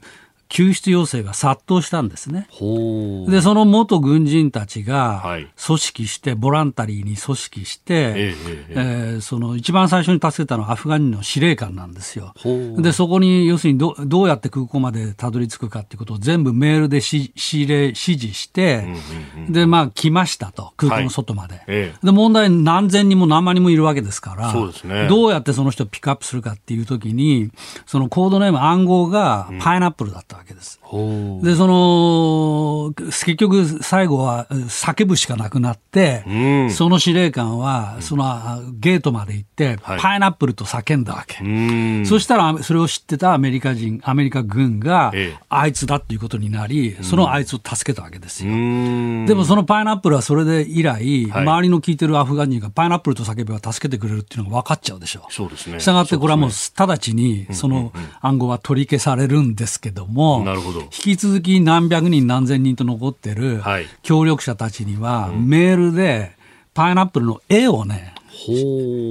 [0.56, 2.48] 救出要請が殺到したんですね。
[3.30, 12.34] で、その元軍人たちが組織して、はい、ボランタリーに組織して、えええー、その一番最初に助けたのはアフガンの司令官なんですよ。
[12.78, 18.88] で、そこに要するにどどうやって空港までたどり着くかっていうことを全部メールで指令、指示して、
[19.50, 21.56] で、まあ来ましたと、空港の外まで。
[21.56, 21.65] はい、
[22.02, 27.52] で、問題何千人も何万人もいるわけですから、そうですね、どうやってその人をピックアップするかっていうときに、
[27.86, 30.80] そのコードネーム暗号がパイナップルだったわけです。
[31.42, 38.26] で、その、結局最後は叫ぶしかなくなって、うん、その司令官は、その
[38.74, 41.38] ゲートまで行って、パイナップルと叫んだわけ。
[42.06, 45.12] そしたら、それを知ってたアメリカ人、アメリカ軍が、
[45.50, 48.52] あいつだっていうことになり、そのあいつを助けたわけですよ。
[48.52, 55.26] でもそのパイナップルはそれで以来、周りの聞いてるアフガン人がパイナップルと叫べば助けてくれるっていうのが分かっちゃうでしょ。
[55.30, 55.80] そうですね。
[55.80, 60.82] したがってこれはもう直ちにその暗号は取り消されるんですけども、なるほど。
[60.82, 63.62] 引き続き何百人何千人と残ってる
[64.02, 66.32] 協力者たちには、メールで
[66.74, 68.14] パイナップルの絵をね、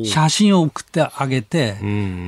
[0.05, 1.77] 写真を送ってあげて、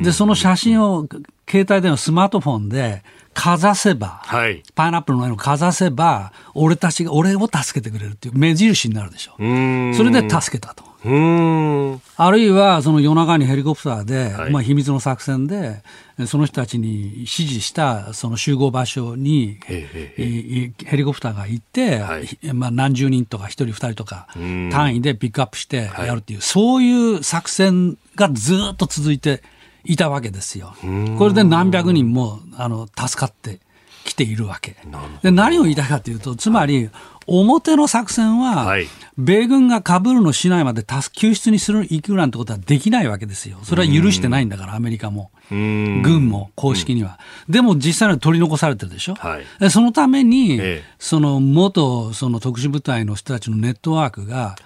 [0.03, 1.07] で、その写真を
[1.49, 3.03] 携帯でのスマートフォンで
[3.35, 9.33] かざせば、はい、パイナップルの絵をかざせば、俺たちが、俺を助けてくれるっていう目印になるでしょ。
[9.37, 10.86] それで助けたと。
[11.05, 15.83] あるいは、その夜中にヘリコプターで、はい、まあ秘密の作戦で、
[16.27, 24.29] その人たちに指示したその集合場所にヘリコプターが行って、はい、まあ何十人とか1人2人とか
[24.71, 29.43] 単位でピックアップしてやるっていう、はい、そういう作戦がずっと続いて
[29.85, 30.75] いたわけですよ。
[31.19, 33.61] これで何百人もあの助かって
[34.07, 34.77] きているわけ。
[35.23, 36.91] で何を言いたいかというと、つまり、
[37.27, 38.77] 表の作戦は、
[39.19, 43.59] 米軍がカブールの市内まで救出にする、行くなんてことはできないわけですよ。
[43.65, 45.31] それは許してないんだから、アメリカも。
[45.49, 47.19] 軍も公式には。
[47.49, 49.15] でも実際には取り残されてるでしょ？
[49.15, 50.61] はい、そのために、
[50.99, 54.57] その元その特殊部隊の人たちのネットワークが、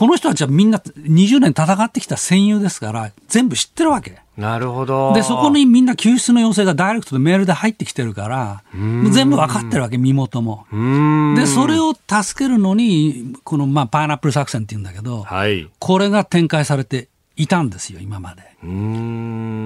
[0.00, 4.16] この人たちはみんな20年戦ってきた戦友ですから、全部知ってるわけ。
[4.34, 5.12] なるほど。
[5.12, 10.64] で、そこにみんな救出の要請がダイレクトでメールで入ってきてるから、全部分かってるわけ、身元も。
[11.36, 18.42] で、それを助けるのに、この、まあ、パイナップル作戦って言うんだけど、はい、これが展開されていたんですよ、今まで。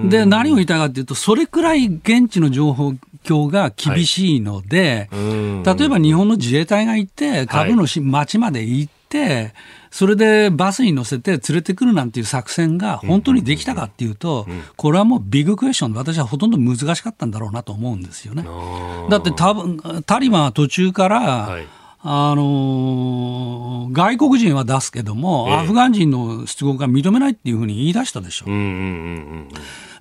[0.09, 2.93] で、何を言いたいかというと、それくらい現地の情報
[3.23, 9.53] 況が厳しいので、はい、例えば日本の自衛隊が行って、株の町まで行って、
[9.95, 15.93] それでバスに乗せて連れてくるなんていう作戦が本当にできたかっていうと、これはもうビッグクエスチョン。
[15.93, 18.45] で、私はほとんど難しかったんだろうなと思うんですよね。
[19.09, 21.67] だって多分タリバンは途中から、はい
[22.07, 28.45] あのー、外国人は出すけども、ええ、アフガン人の出国が認めないっていうふうに言い出したでしょ。
[28.47, 29.49] うんうんうんうん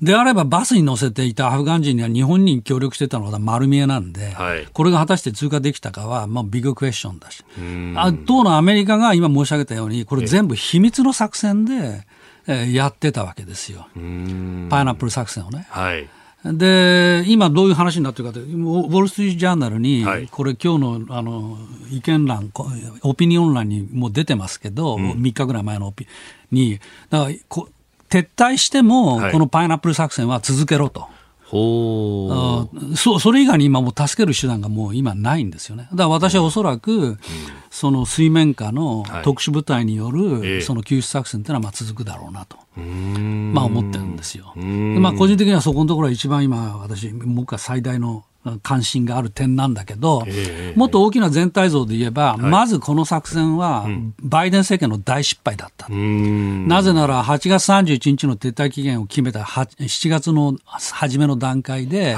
[0.03, 7.45] であればバスに乗せていたアフガン人には日本に協力してたのが丸見えなんで、はい、これが果たして通過できたかは、まあ、ビッグクエスチョンだし、
[7.97, 12.07] あ当のアメリカが今申し上げたように、これ全部秘密の作戦で、
[12.49, 13.87] えー、やってたわけですよ。
[13.95, 15.69] パイナップル作戦をね。
[15.71, 16.09] はい
[16.45, 21.57] で、今どういう話になってるかというと、ウォル・ストリート・ジャーナルに、はい、これ今日のあの
[21.91, 22.53] 意見欄、
[23.03, 26.07] オピニオン欄にも出てますけど、うん、3日ぐらい前のオピ
[26.51, 27.69] に、だからこ
[28.11, 31.09] 撤退しても、このパイナップル作戦は続けろと。
[31.55, 35.85] ほうそそれ以外に今もう助ける手段がもう今ないんですよね。
[35.93, 37.19] だから私はおそらく、うん、
[37.71, 44.53] その水面下の特殊部隊による、その救出作戦というのはまあ続くだろうなと、まあ思ってるんですよ。
[44.57, 48.25] まあ個人的にはそこのところは一番今私、僕が最大の
[48.63, 50.27] 関心がある点なんだけど、
[50.75, 53.87] もっと大きな全体像で言えば、まずこの作戦は、
[54.21, 55.89] バイデン政権の大失敗だった。
[55.89, 62.17] なぜなら、8月31日の撤退期限を決めた7月の初めの段階で、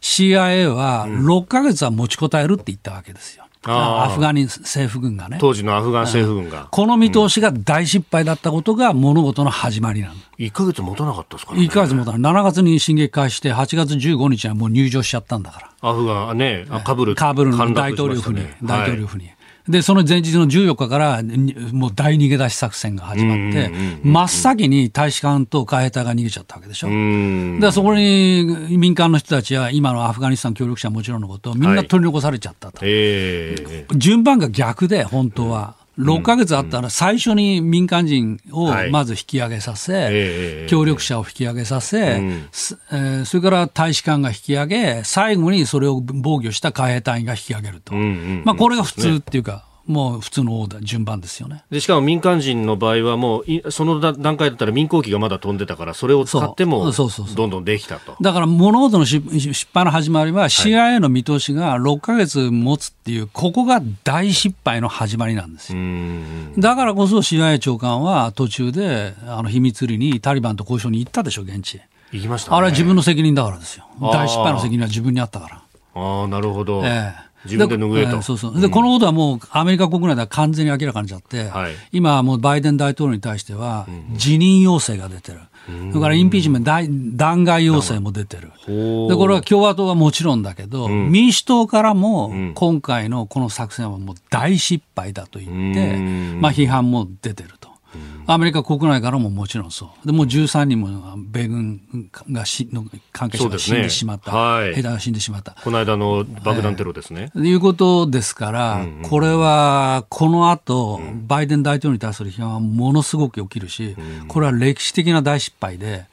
[0.00, 3.43] CIA は6か月は持ちこたえるって言ったわけですよ。
[3.66, 5.38] アフガニ政府軍がね。
[5.40, 6.68] 当時のアフガン政府軍が。
[6.70, 10.14] この見通しが大失敗だったことが物事の始まりなの。
[10.38, 11.60] 1か月持たなかったですかね。
[11.60, 12.32] 1か月持たない。
[12.32, 15.70] 7月に進撃開始して、8月15日にはもう入場しちゃったんだから。
[15.80, 17.14] アフガンね、カブル。
[17.14, 19.30] カブルの大統領府に、大統領府に。
[19.68, 21.22] で、その前日の14日から、
[21.72, 23.70] もう大逃げ出し作戦が始まって、
[24.02, 26.88] 真っ先に大使館と海兵隊が逃げちゃったわけでしょ。
[27.60, 32.84] で、そこに民間の人たちや、今のアフガニスタン協力者はもちろんのこと、みんな取り残されちゃったと。
[32.84, 35.76] はい、順番が逆で、本当は。
[35.98, 42.20] 6か月あったら最初に民間人をまず引き上げさせ、協力者を引き上げさせ、
[42.92, 47.94] えそれから大使館が引き上げ、最後にそれを防御した海兵隊員が引き上げると。
[47.94, 51.64] まあこれが普通っていうか、もう普通のオーダー、順番ですよね。
[51.70, 58.16] でしかも民間人の場合は、もうその段階だったら民航機がまだ飛んでたから、それを使ってもどんどんできたと。
[58.20, 65.78] だから物事の失敗の始まりは、CIA の見通しが6か月持つっていう、ここが大失敗の始まりなんですよ。
[66.58, 71.80] だからこそ CIA 長官は途中であの秘密裏にタリバンと交渉に行ったでしょ、現地
[72.12, 75.60] 行きました、ね、あれは自分の責任だからですよ、大失敗の責任は自分にあったから。
[75.96, 78.22] ああなるほど、ええ自分で拭えと。
[78.22, 78.60] そうそう。
[78.60, 85.40] で、このことはもうアメリカ国内では完全に明らかになっちゃって、はい、今もうバイデン大統領に対しては辞任要請が出てる。
[85.66, 86.70] それからインピーチメント、
[87.16, 88.48] 弾劾要請も出てる。
[88.48, 95.96] で、これは共和党はもちろんだけど、民主党からも今回のこの作戦はもう大失敗だと言って、
[96.36, 97.73] まあ批判も出てると。
[98.26, 100.06] アメリカ国内からももちろんそう。
[100.06, 101.80] でもう13人も米軍
[102.30, 104.32] がしの関係者が死んでしまった。
[104.32, 104.74] ね、はい。
[104.74, 105.56] 兵隊が死んでしまった。
[105.62, 107.30] この間の爆弾テロですね。
[107.34, 116.06] えー、いうことですから、うんうん、これはこの後、うん、バイデン大統領に対する批判はものすごく起きるし、うん、これは歴史的な大失敗で、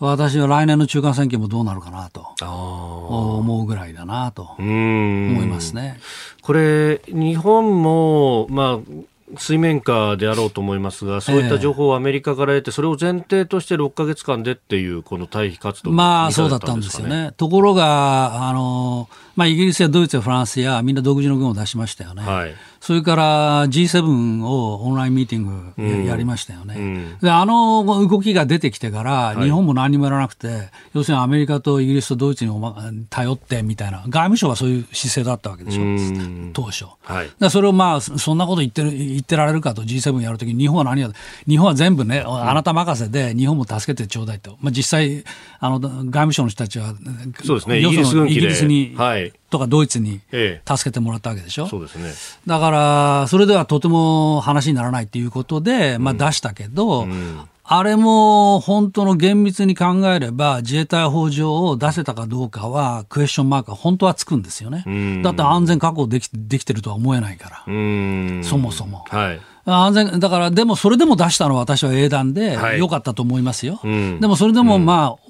[0.00, 5.98] 私は来年の中間選挙もどうなるかなと思うぐらいだなと思いますね。
[6.40, 8.78] これ、日本も、まあ、
[9.36, 17.32] 水面下であろうと思いますが、そういった情報をアメリカから得て、それを前提として6か月間でっていう、この退避活動、まあそうだったんですよね。
[17.36, 22.24] ところが、あのまあ、イギリスやドイツやフランスやみんな独自の軍を出しましたよね。
[22.24, 22.56] はい。
[22.80, 32.52] それから G7 をオンラインミーティングやりましたよね、うん、であの動きが出てきてから、日本も何もやらなくて、要するにアメリカとイギリスとドイツに
[33.10, 36.86] 頼ってみたいな、外務省はそういう姿勢だったわけでしょ、うん、当初。
[37.02, 41.10] はい、だそれをまあ、そんなこと言ってる言ってられるかと、G7 やるときに、日本は何や、
[41.48, 45.24] 日本は全部ね、あなた任せで、日本も助けてちょうだいと、まあ、実際
[45.58, 46.94] あの、外務省の人たちは、
[47.44, 48.66] そうですね、イギリス。
[48.68, 52.12] に、はいとかドイツに助けてもらったわけでしょ、ええ、そうですね、
[52.46, 57.10] だから、それではとても話にならないということで、まあ、出したけど、うん。
[57.10, 67.62] うん、あれも本当の厳密に考えれば、自衛隊法上を出せたかどうかは、クエスチョンマークは本当はつくんですよね、うん、だって安全確保できできてるとは思えないから、
[68.42, 69.04] そもそも。
[69.08, 69.40] はい。
[69.66, 75.27] 安全だから、でもそれでも出したのは私は英断で、よかったと思いますよ、でもそれでもまあ、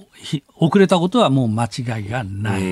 [0.57, 2.63] 遅れたことはもう間違いがない。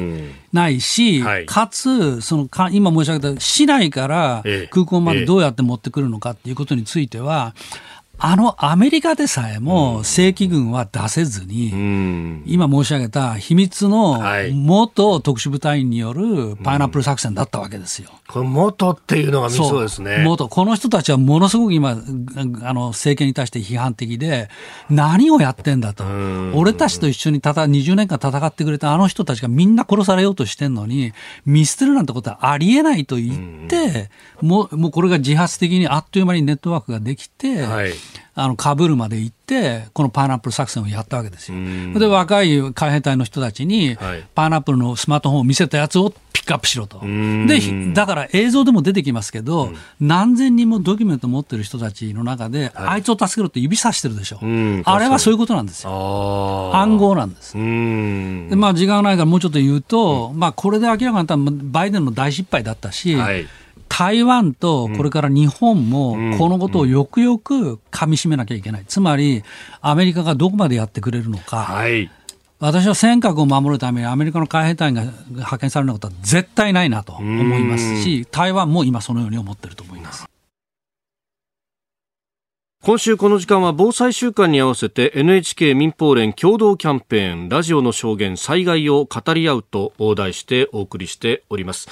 [0.52, 7.60] ないし、はい、かつ、そのか、今申し上げた市内から空港までどうやって持ってくるのかっていうことについては、え
[7.92, 18.10] えあのアメリカでさえも正規軍は出せずに、うん、今申し上げた秘密の元特殊部隊員によるパイナップル作戦だったわけですよ。
[18.28, 20.24] これ元っていうのがミソですね。
[20.24, 20.48] 元。
[20.48, 21.94] この人たちはものすごく今、あ
[22.72, 24.48] の政権に対して批判的で、
[24.90, 26.04] 何をやってんだと。
[26.54, 31.12] 俺たちと一緒にたた20年間戦ってくれたあの人たちがみんな殺されようとしてんのに、
[31.44, 34.10] 見捨てるなんてことはありえないと言って、
[34.40, 37.92] もうもうこれが自発的にあっという間にネットワークができて、はい
[38.38, 41.58] あの、カブールまで行って、このパイナップル作戦をやったわけですよ。
[41.98, 43.96] で、若い海兵隊の人たちに、
[44.34, 47.00] パイナップルのスマートフォンを見せたやつをピックアップしろと。
[47.00, 49.70] で、だから映像でも出てきますけど、
[50.00, 54.38] 何千人もドキュメント持ってる人たちの中で、あいつを助けろって指さしてるでしょ。
[54.84, 56.70] あれはそういうことなんですよ。
[56.74, 57.54] 暗号なんです。
[57.54, 57.58] で、
[58.54, 63.46] まあ、時間がないからもうちょっと言うと、まあ、これで明らかになったバイデンの大失敗だったし、はい
[63.88, 69.42] 台湾とこれから日本もこのことをよくよくかみしめなきゃいけない、つまり
[69.80, 72.10] アメリカがどこまでやってくれるのか、はい、
[72.58, 80.26] 私は尖閣を守るためにアメリカの海兵隊が派遣されることは絶対ないなと思いますし、台湾も今、そのように思ってると思います。
[82.82, 91.88] 今週この時間は防災週間に合わせて NHK 民放連共同キャンペーンラジオの証言災害を語り合うと題してお送りしております。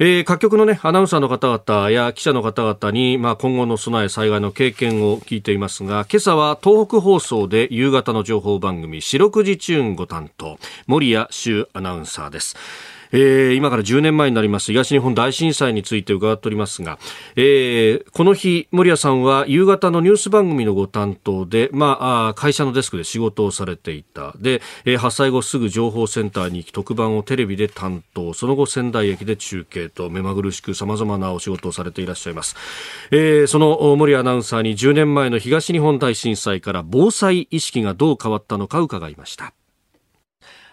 [0.00, 12.54] えー、各局のね、アナウンサーの方々や記者の方々に、まあ、今後の備え災害の経験を聞いていますが、今朝は東北放送で夕方の情報番組、四六時チューンご担当、森谷修アナウンサーです。
[13.12, 16.98] えー、今から10年前になります東日本大震災について伺っておりますが、
[17.36, 24.34] えー、この日、森谷さんは夕方のニュース番組のご担当で、まあ、会社のデスクで仕事をされていた。
[24.38, 32.56] で、えー、発災後すぐ情報センターに行き、特番をテレビで担当、その後仙台駅で中継と目まぐるしく様々なお仕事をされていらっしゃいます。
[33.10, 39.52] えー、その森アナウンサーに10年前の東日本大震災から防災意識がどう変わったのか伺いました。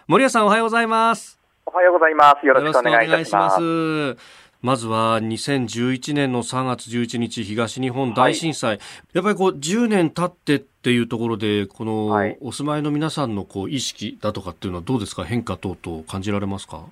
[0.06, 1.35] 森谷さんおはようございます。
[1.66, 2.46] おはようございます。
[2.46, 4.16] よろしくお願いいたします。
[4.62, 8.80] まずは2011年の3月11日東日本大震災、はい、
[9.14, 12.06] やっぱりこう10年経ってっていうところでこの
[12.40, 15.24] お住まいの皆さんのこう意識だとかっていうのはどうですか？
[15.24, 16.84] 変化等々感じられますか？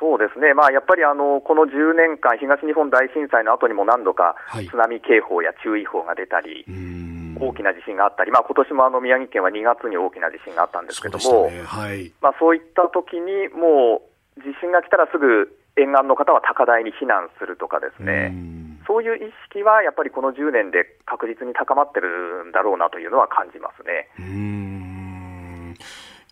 [0.00, 6.64] そうですね、まあ、やっぱりあのこの10年間、東日本大震災の後にも何度か津波警報や注意報が出たり、
[7.38, 11.62] 大きな地震があったり、まあ今年もあの宮城県は2月に大きな地震があったんですけども、そう、ね。
[11.62, 14.02] はい、まあ、そういった時に、も
[14.36, 18.34] う地震が来たらすぐ沿岸の方は高台に避難するとかですね、
[18.86, 24.08] そういう意識はやっぱりこの10年で確実に高まってるんだろうなというのは感じますね。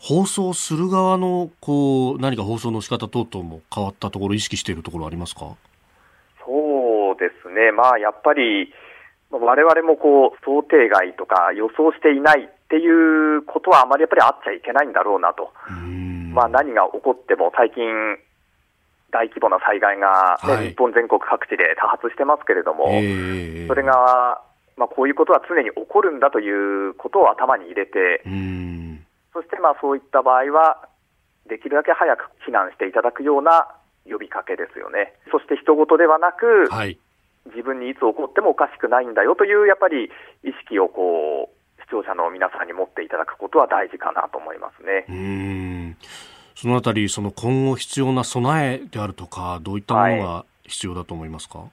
[0.01, 5.57] 放送する側のこう何か放送の仕方等々も変わったところ、意識しているところありますか？
[6.44, 8.72] そうですね、まあ、やっぱり
[9.31, 15.53] 我々もこう想定外とか予想していないっていうことはあまりやっぱりあっちゃいけないんだろうなと、
[16.33, 17.85] まあ、何が起こっても最近、
[19.11, 24.41] 大規模な災害がね、はい、日本全国各地で多発してますけれども、えー、それが、
[24.76, 28.20] まあ、こういうことは常に起こるんだということを頭に入れて、
[29.33, 30.89] そしてまあそういった場合は、
[31.49, 33.68] できるだけ早く避難していただくような
[34.05, 35.14] 呼びかけですよね。
[35.33, 36.99] そして人事ではなく、はい、
[37.49, 40.11] 自分にいつ起こってもおかしくないんだよという、やっぱり
[40.44, 45.07] 意識をこう、視聴者の皆さんに持っていただくことは大事かなと思いますね。
[45.09, 45.96] うん
[46.55, 51.68] そのあたり、その今後必要な備えであるとか、どういったものが必要だと思いますか、はい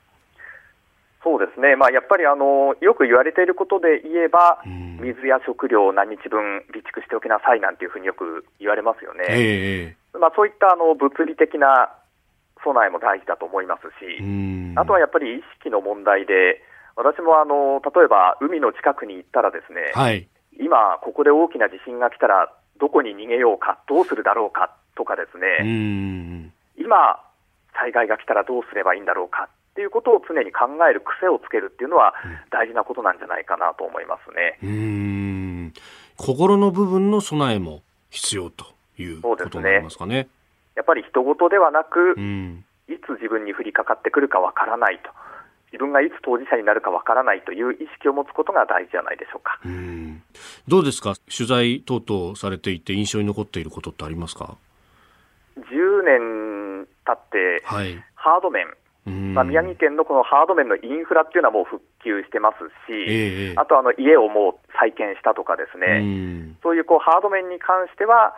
[1.25, 4.61] そうですね、まあ、やっぱりあのよく言われていることで言えば、
[5.01, 9.25] 水や食料を何日分備蓄しておきなさいなんていうふうによく言われますよね。
[9.29, 11.89] えー、まあ、そういったあの物理的な
[12.65, 14.19] 備えも大事だと思いますし、
[14.75, 16.61] あとはやっぱり意識の問題で、
[16.97, 20.27] 私もあの例えば海の近くに行ったらですね、はい、
[20.59, 27.21] 今、ここで大きな地震が来たら、どこに逃げようか、どうするだろうかとかですね、今、
[27.77, 32.13] 災害が来たらどうすればいいんだろうかっていうことを常に考える癖をつけるっていうのは
[32.49, 34.57] 大事なことなんじゃないかなと思いますね。
[34.63, 35.73] うん。
[36.15, 38.65] 心の部分の備えも必要と
[38.97, 40.29] いうことになりますかね。
[40.75, 42.15] ねやっぱり人事ではなく、
[42.87, 45.09] いつ自分に降りかかってくるかわからないと。
[45.71, 49.59] 自分がいつ当事者になるかわからないという意識を持つことが大事じゃないでしょうか。
[49.65, 49.67] う
[50.69, 51.15] どうですか？
[51.27, 54.55] 取材等々されていて印象に残っていることってありますか
[55.57, 58.67] ?10 年経って、はい、ハード面、
[59.33, 62.57] まあ、宮城県のこのハード面のインフラっていうのはもう復旧してます
[62.87, 68.33] し、えー、あとあの家をもう再建したとかですね、そういうこうハード面に関しては、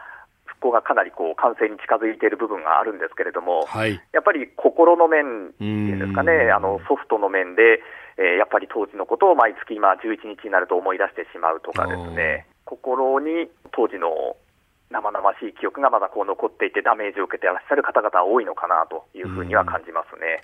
[0.58, 7.82] 復興がかなりこう完成に近づいている部分があるんですけれども、はい、やっぱり心の面っていうんですかね、あのソフトの面で、
[8.18, 14.36] えー、やっぱり当時のことを毎月今11日になると思い出してしまうとかですね、心に当時の
[14.89, 20.41] 生々しい記憶がまだこう残っていて、ダメージを受けていらっしゃる方々は多いのかなというふうには感じますね。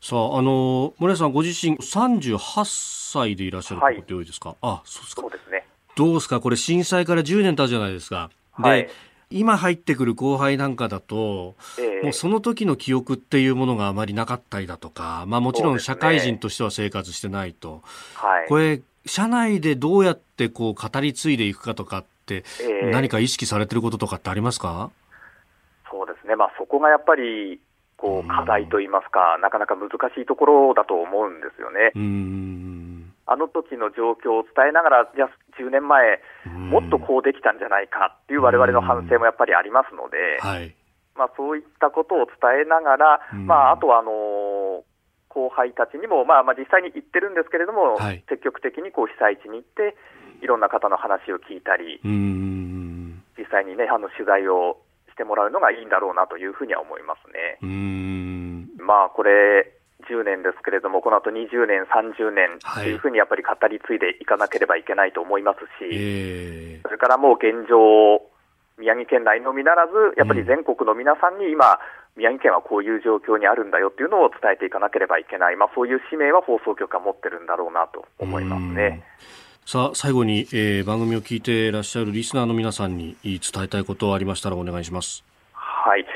[0.00, 5.22] さあ、あの森谷さん、ご自身、38歳でいらっしゃることって多いですか、はい、あそうですか。
[5.22, 5.66] そうですね。
[5.96, 8.30] どうですか、これ、震災から10年経つじゃないですか。
[8.58, 8.88] で、はい、
[9.30, 17.80] 今入ってくる後輩なんかだと、えー、もうその時の記憶っていうものがあまりなかったりだとか、まあ、もちろん社会人としては生活してないと、ね、
[18.14, 22.04] はい、これ、社内でどうやってこう語り継いでいくかとか、
[22.90, 24.90] 何か意識されてることとかってありますか、
[25.84, 27.60] えー、そうですね、まあ、そこがやっぱり
[27.96, 31.92] こう課題といいますか、なかなか難しいところだと思うんですよね。
[33.28, 36.20] あの時の状況を伝えながら、じゃあ10年前、
[36.70, 40.74] もっとこうできたんじゃないかっていうわれわれの反省もやっぱりありますので、はい、
[41.16, 44.84] まあ、そういったことを伝えながら、まあ、あとはあのー、
[45.28, 49.96] 後輩たちにも、まあ、まあ実際に言ってるんですけれども、はい、積極的にこう被災地に行って、
[50.40, 52.00] いろんな方の話を聞いたり、
[53.36, 54.80] 実際にね、あの取材を
[55.12, 57.60] してもらうのがいいんだろうなというふうには思いますね。
[58.80, 59.75] まあこれ、
[60.08, 68.22] 10年ですけれども、この後20年、30年というふうにやっぱり語り継いでいかなければいけないと思いますし、えー、それからもう現状、
[68.78, 71.78] 宮城県内のみならず、やっぱり全国の皆さんに今、
[72.16, 79.04] 宮城県はこういう状況にあるんだよっていうのを伝えていかなければいけない、まあ、そういう使命は放送局が持ってるんだろうなと思いますね。
[79.66, 85.24] さあ最後に、えー、番組を聞いていらっしゃるリスナーの皆さんに伝えたいことありましたらお願いします。
[85.52, 86.06] はい。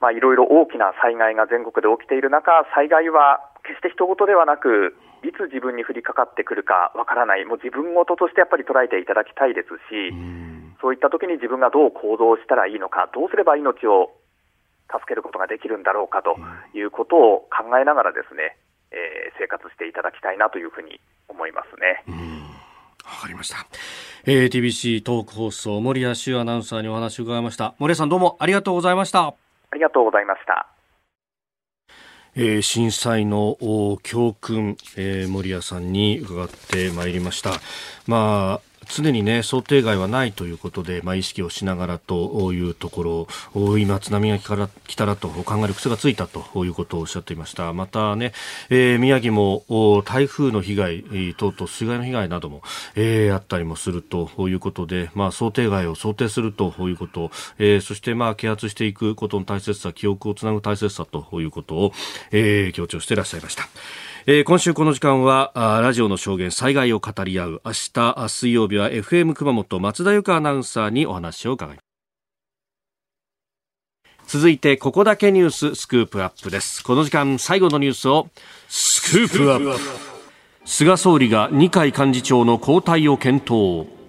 [0.00, 10.16] まあいろいろ大きな災害が全国で起きている中、災害は決して人事ではなく、いつ自分に降りかかってくるかわからない、もう自分事としてやっぱり捉えていただきたいですし、
[10.80, 14.16] そういった時に自分がどう行動したらいいのか、どうすれば命を
[14.88, 16.36] 助けることができるんだろうかと
[16.76, 18.56] いうことを考えながらですね、
[18.90, 20.98] えー、生活していただきたいなというふうに
[21.28, 22.02] 思いますね。
[23.04, 23.66] わかりました。
[24.24, 27.74] えー、TBC トーク放送、森谷修アナウンサーにお話を伺いました。
[27.78, 29.49] 森谷さんどうもありがとうございました。
[29.70, 30.66] ありがとうございました。
[32.36, 33.56] えー、震災の
[34.02, 37.50] 教訓、えー、森谷さんに伺ってまいりました。
[38.06, 47.72] まあ常にね、想定外はないということで、まあ、意識をしながらというところ、今、津波が来たらと考える癖がついたということをおっしゃっていました。
[47.72, 48.32] またね、
[48.68, 49.64] えー、宮城も
[50.04, 51.04] 台風の被害
[51.36, 52.62] 等々、水害の被害なども、
[52.94, 61.92] えー、あったりもするということで、まあ、想定外を想定するということ、えー、そして、まあ、啓発していくことの大切さ、記憶をつなぐ大切さということを、
[62.30, 63.68] えー、強調していらっしゃいました。
[64.26, 65.52] えー、今週この時間は
[65.82, 67.62] ラジオの証言災害を語り合う。
[67.64, 71.82] 明日水曜日は FM 熊本松田由香アナウンサーにお話を伺いま
[74.26, 74.38] す。
[74.38, 76.84] 続いてここだけニューススクープアップです。
[76.84, 78.28] この時間最後のニュースを
[78.68, 79.80] スクープアップ。
[80.66, 83.99] 菅総理が二階幹事長の交代を検討。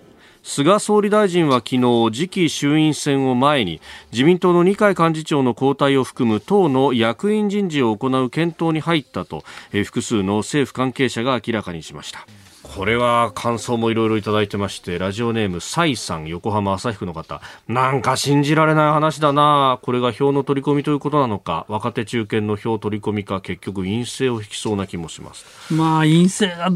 [0.43, 3.79] 菅総理大臣は昨日次期衆院選を前に
[4.11, 12.25] 自民党の二階幹事長の交代を含む党の役員人事を行う検討に入ったと複数の政府関係者が明らかにしました。
[12.73, 17.41] これは感想もいろいろいただいてまして、ラジオネーム、サイさん、横浜朝日区の方。
[17.67, 25.73] なんか信じられない話だなこれが票の取り込みということなのか、若手中堅の票取り込みか、結局陰性を引きそうな気もします。
[25.73, 26.71] まあ、陰性が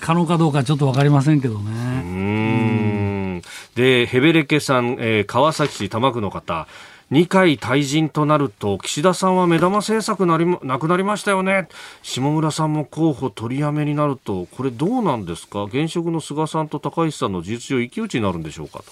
[0.00, 1.70] 可能かどうかちょっとわかりませんけどね。
[1.70, 3.42] うん。
[3.74, 6.66] で、ヘベレケさん、えー、川崎市多摩区の方。
[7.10, 11.68] 二階退陣となると岸田さんは目玉政策なりなくなりましたよね。
[12.02, 15.64] 下村さんも候補取りやめになるとこれどうなんですか？
[15.64, 18.82] 現職の菅さんと高市さんの事実上一騎打ちになるんでしょうか？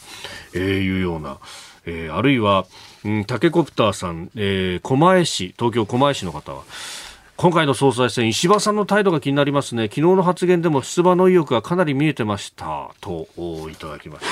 [0.53, 1.39] と、いうような、
[1.87, 2.67] えー、あるいは、
[3.05, 6.63] うん、タケコプターさん、えー、狛江市東京狛江市の方は。
[7.37, 9.85] 今回の総裁選、石破さんの態度が気になりますね。
[9.85, 12.91] 昨日の発言でも出馬の意欲がかなり見えてました。
[13.01, 13.27] と、
[13.71, 14.27] いただきまし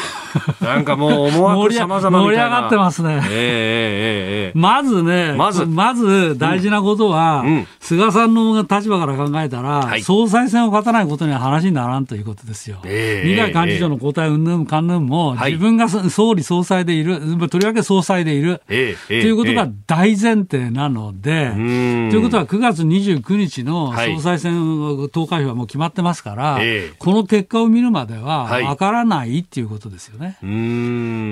[0.59, 0.64] た。
[0.64, 3.14] なんかもう思惑様々盛り上がってますね。
[3.14, 12.78] えー、えー、えー、まずね、まず、まず大事なことは、うん、菅さんの立場から考えたら、はい、総裁選を勝たないことには話にならんということですよ。
[12.84, 30.38] えー、二階幹事長の交代うんぬんかんぬんも、自分が総理総裁でいる、とりわけ総裁でいる、えー、ということが大前提なので、ということは9月29日の総裁選投開票はもう決まってますから、はい、この結果を見るまではわからないっていうことですよね。
[30.41, 30.51] はい、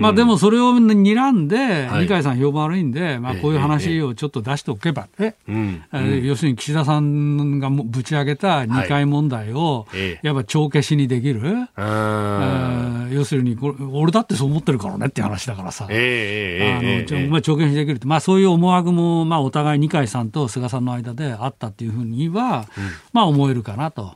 [0.01, 9.87] まあでもそれを睨んで、はい、二階さん評判悪いんで、まあこういう話をちょっと出しておけばね、えー、要するに岸田さんがぶち上げた二階問題を、
[10.23, 24.15] やっぱ帳消しにできる、えー、要するにこれ、俺だってそう思ってるからねって話だからさ、えー、あのまあ、帳消しにできるって、まあそういう思惑も、まあお互い二階さんと菅さんの間であったっていうふうには、うん、まあ思えるかなと。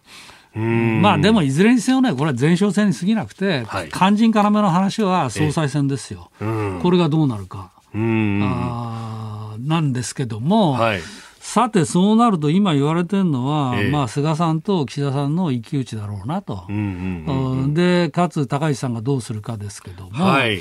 [0.55, 6.31] まあでもいずれにせよね、これは前哨戦に過ぎなくて、はい、肝心要の話は総裁選ですよ、
[6.83, 7.71] これがどうなるか。
[7.95, 11.01] あなんですけども、はい、
[11.45, 16.69] さて、そうなると今言われてるのは、ええ、まあ、菅さんと岸田さんの一騎打ちだろうなと、
[17.75, 20.61] でかつ高市さんがどうするかですけども、はい、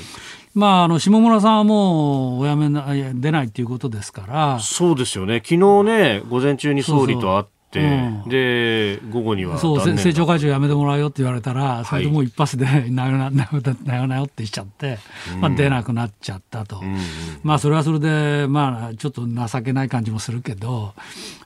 [0.54, 4.58] まあ、あの下村さんはもうお辞めな出ないということですから。
[4.58, 7.50] そうですよね、昨日ね、午前中に総理と会って。
[7.50, 14.98] うん、で午後にはそう政調会長辞めてもらうよって言われたら、それでもう一発で なよななよなよってしちゃって、
[15.34, 16.98] うん、まあ、出なくなっちゃったと、うん、
[17.42, 20.94] まあ、それはそれで、まあ、ちょっと情けない感じもするけど、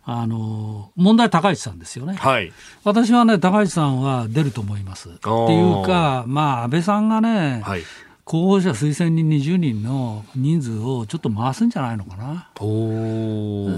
[0.04, 2.52] あの問題、高市さんですよね、はい、
[2.84, 5.08] 私はね、高市さんは出ると思います。
[5.08, 7.82] っていうか、まあ、安倍さんがね、はい
[8.28, 12.50] 候補者推薦人20人の人数をちょっと回すんじゃないのかな。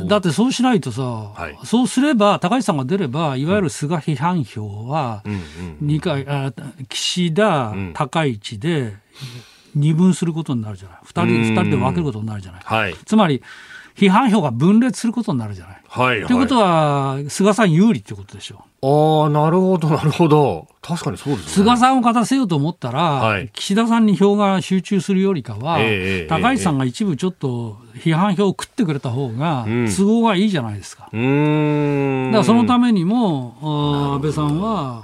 [0.09, 5.23] だってそうしないとさ、はい、そうすれば、高市さんが出れば、いわゆる菅批判票は
[5.83, 6.51] 2回、あ
[6.89, 8.95] 岸田、高市で
[9.75, 12.63] 二分することになるじゃない、2人 ,2 人で分けることになるじゃない。
[12.65, 13.43] はい、つまり
[13.97, 15.78] 批判票が分裂することになるじゃない。
[15.89, 20.69] はい、ということは、菅さん有利ってことでしょああ、なるほど、なるほど。
[20.83, 21.65] 確かにそうですね。
[21.65, 31.09] 菅さんを勝たせようと思ったら、はい岸田さんに票が集中するよりかは、ええ高市さんが一部ちょっと批判票を食ってくれた方がうん都合がいいじゃないですか。
[31.13, 32.33] うーん。
[32.33, 33.57] だからそのためにも、
[34.15, 35.03] 安倍さんは、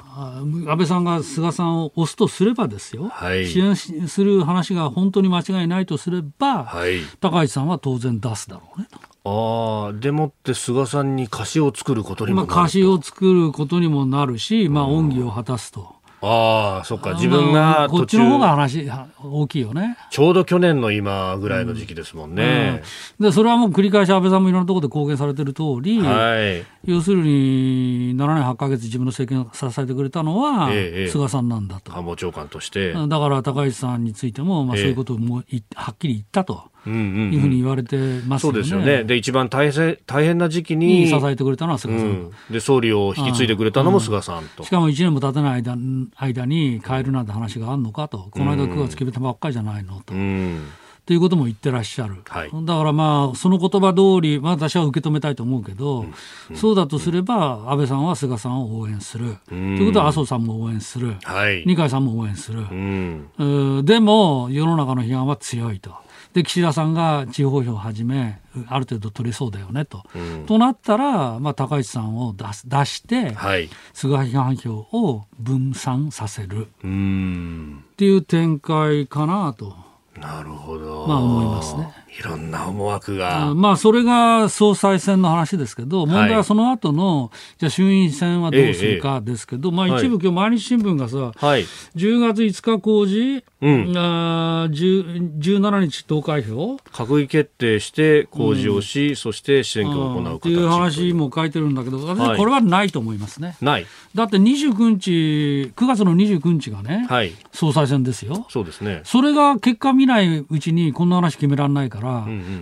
[0.68, 7.00] 安倍さんが菅さんを押すとすればですよ、はい支援しする話が本当に間違いないとすれば、はい。
[7.20, 9.13] 高市さんは当然出すだろうねと。
[9.24, 12.60] ああ、でもって菅さんに貸しを作ることにもまあ、なると。
[12.62, 15.94] 貸しを作ることにもなるし、まあ、恩義を果たすと。
[16.26, 17.12] ああ、そっか。
[17.14, 19.98] 自分まあが途中こっちの方が話は大きいよね。
[20.10, 22.82] ちょうど去年の今ぐらいの時期ですもんね。
[23.20, 26.64] でそれはもう繰り返し安倍さんもいろんなところで公言されてる通り、はい。
[26.84, 31.92] 要するに7年8か月自分の政権を支えてくれたのはええええ菅さんなんだと。
[31.92, 32.94] 官房長官として。
[32.94, 38.58] だから高市さんについても、まあ、ええそういうことをもういはっきり言ったとうんうんいうふうに言われてますそよね。
[38.60, 39.04] うですよね。
[39.04, 42.06] で、一番大変、大変な時期に、に支えてくれたのは菅さん。
[42.06, 44.64] うん、で、総理を引き継いでくれたのも菅さんと。
[44.64, 45.76] しかも1年も経たない間
[46.16, 50.14] 間に変えるなんて話があるのかと、この間9月決めたばっかりじゃないのと。
[50.14, 50.68] うん。
[51.06, 56.06] ということも言ってらっしゃる、はいだからまあ、その言葉通り、まあ、私は受け止めたいと思うけど、
[56.54, 61.62] そうだとすれば、安倍さんは菅さんを応援する、ということは麻生さんも応援する、はい。
[61.66, 63.84] 二階さんも応援する、うん。
[63.84, 65.92] でも世の中の批判は強いと。
[66.34, 70.04] で岸田さんが地方票をはじめ、ある程度取れそうだよねと。
[70.46, 73.70] となったら、まあ、高市さんを出す出して、はい。
[73.92, 77.84] 菅批判票を分散させるうん。
[77.92, 79.76] っていう展開かなと。
[80.18, 81.06] なるほど。
[81.06, 81.88] まあ思いますね。
[82.18, 83.54] いろんな思惑あが。
[83.54, 91.64] まあそれが総裁選の話ですけど、問題はその後の、じゃあ衆院選はどうするかですけど、まあ一部、今日毎日新聞がさ、はい。
[91.96, 103.56] 10月5日公示、うんあー10 17日投開票閣議決定して公示をし、そして選挙を行う形っていう話も書いてるんだけど、私これはないと思いますね。
[103.60, 103.86] ない。
[104.14, 107.32] だって29日、9月の29日がね、はい。
[107.52, 108.46] 総裁選ですよ。
[108.50, 109.00] そうですね。
[109.04, 112.03] それが結果見ないうちにこんな話決められないから、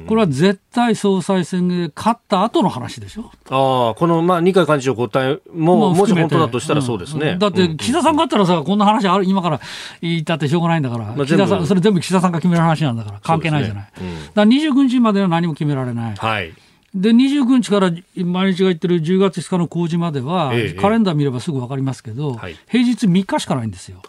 [0.07, 3.31] これは絶対総裁選で勝った後の話でしょ。
[3.51, 7.35] ああ、この、まあ、二階幹事長答えも、もし本当だとしたらそうですね。
[7.35, 9.61] んだって、岸田さんがあったらさ、こんな話ある、今から
[10.01, 13.83] 言ったってしょうがないんだから、まあ岸田さん、それ全部岸田さんが決める話なんだから、関係ないじゃない。
[13.85, 16.15] ねうんだから29日までは何も決められない。
[16.17, 16.53] はい。
[16.95, 24.03] で、29日から毎日が言ってる10月5日の公示までは、ええカレンダー見ればすぐ分かりますけど、はい平日3日しかないんですよ。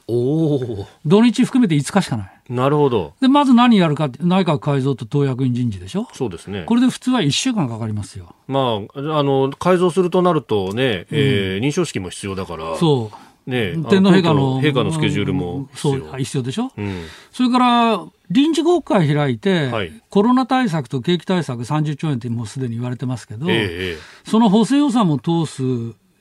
[1.06, 2.33] 土日含めて5日しかない。
[2.50, 3.14] なるほど。
[3.22, 6.08] で、まず何やるか内閣改造と党役員人事でしょ？
[6.14, 6.64] そうですね。
[6.66, 8.36] これで普通は1週間かかりますよ。
[8.48, 12.76] まあ、あの、改造するとなるとね、えー認証式も必要だから。
[12.78, 13.50] そう。
[13.50, 14.62] ね、天皇陛下の。
[14.62, 15.94] 陛下のスケジュールも必要。
[16.10, 16.72] そう、必要でしょ？
[16.78, 17.06] うん。
[17.32, 25.64] それから、臨時国会開いて、はいコロナ対策と景気対策30兆円ってもうすでに言われてますけど、えええその補正予算も通す、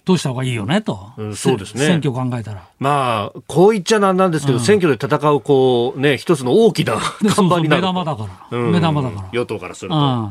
[0.05, 1.13] 通した方がいいよねと。
[1.17, 1.87] うんそうですね。
[1.87, 2.65] 選挙考えたら。
[2.79, 8.59] まあ、こう言っちゃなんなんですけど、選挙で戦う、こう、ね、一つの大きなで看板になる目玉だから。
[8.59, 8.73] うん。
[8.73, 9.29] 目玉だから。
[9.33, 10.31] 与党からすると。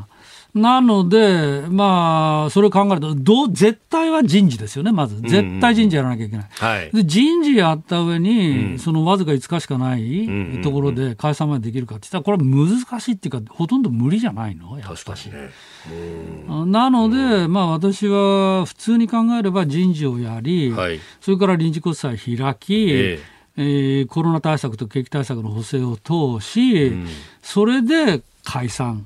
[0.53, 5.21] うんなので、まあ、それを考えると、どう絶対は人事ですよね、まず。
[5.21, 6.47] 絶対人事やらなきゃいけない。
[6.51, 6.91] はい。
[6.91, 14.77] で人事やった上に、うんそのわずか5日しかないんうんうんところで解散までできるかって言ったら、これは難しいっていうか、ほとんど無理じゃないの？
[14.77, 16.71] やっぱり確かにね。
[16.71, 20.99] なので、まあ、私は普通に考えれば人事をやり、はい。
[21.21, 23.19] それから臨時国債開き、え
[23.57, 27.07] えーコロナ対策と景気対策の補正を通し、ん
[27.41, 29.05] それで解散。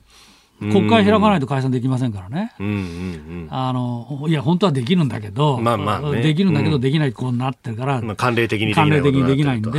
[0.60, 2.54] 国会開かないと解散できませんからね。
[2.60, 6.22] うんうんあのいや、本当はできるんだけど、まあまあね。
[6.22, 6.82] できるんだけど、うん。
[6.82, 8.08] できないこうなってるから、うん。
[8.08, 9.76] まあ、慣例的にでき慣ない例的にできないんで、こ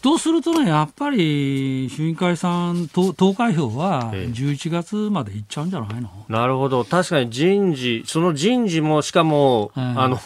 [0.00, 4.32] とするとね、やっぱり衆院解散、投投開票はええ。
[4.32, 6.84] 11月までいっちゃうんじゃないの、なるほど。
[6.84, 10.16] 確かに人事、その人事も、しかも、うんあの、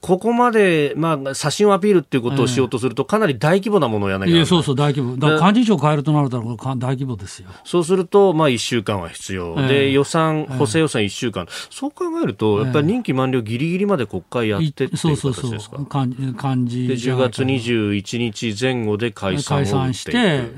[0.00, 5.16] ここまで、まあ、写真をアピールっていうことをしようとすると、かなり大規模なものをやらなきゃいや、ないそうそう、大規模。
[5.16, 7.50] だから幹事長変えるとなると、これか大規模ですよ。
[7.64, 9.56] そうすると、まあ、1週間は必要。
[9.58, 11.46] ええで、予算、ええ補正予算1週間。
[11.70, 15.52] そう考えると、やっぱり任期満了ギリギリまで国会やってっていうそうそうそう。
[15.52, 20.12] 幹幹事で、10じゃないか月21日前後で解散を解散して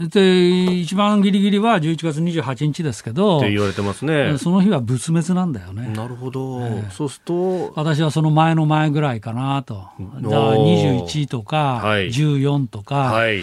[0.09, 4.39] で、一番ギリギリは11月28日ですけどって、言われてますね。
[4.39, 5.93] その日は仏滅なんだよね。
[5.95, 6.61] なるほど。
[6.63, 9.75] ええそうすると、私はその前の前ぐらいかなと。
[9.75, 9.89] だか
[10.37, 12.09] ら21とか、はい。
[12.09, 13.43] 14とか、はい。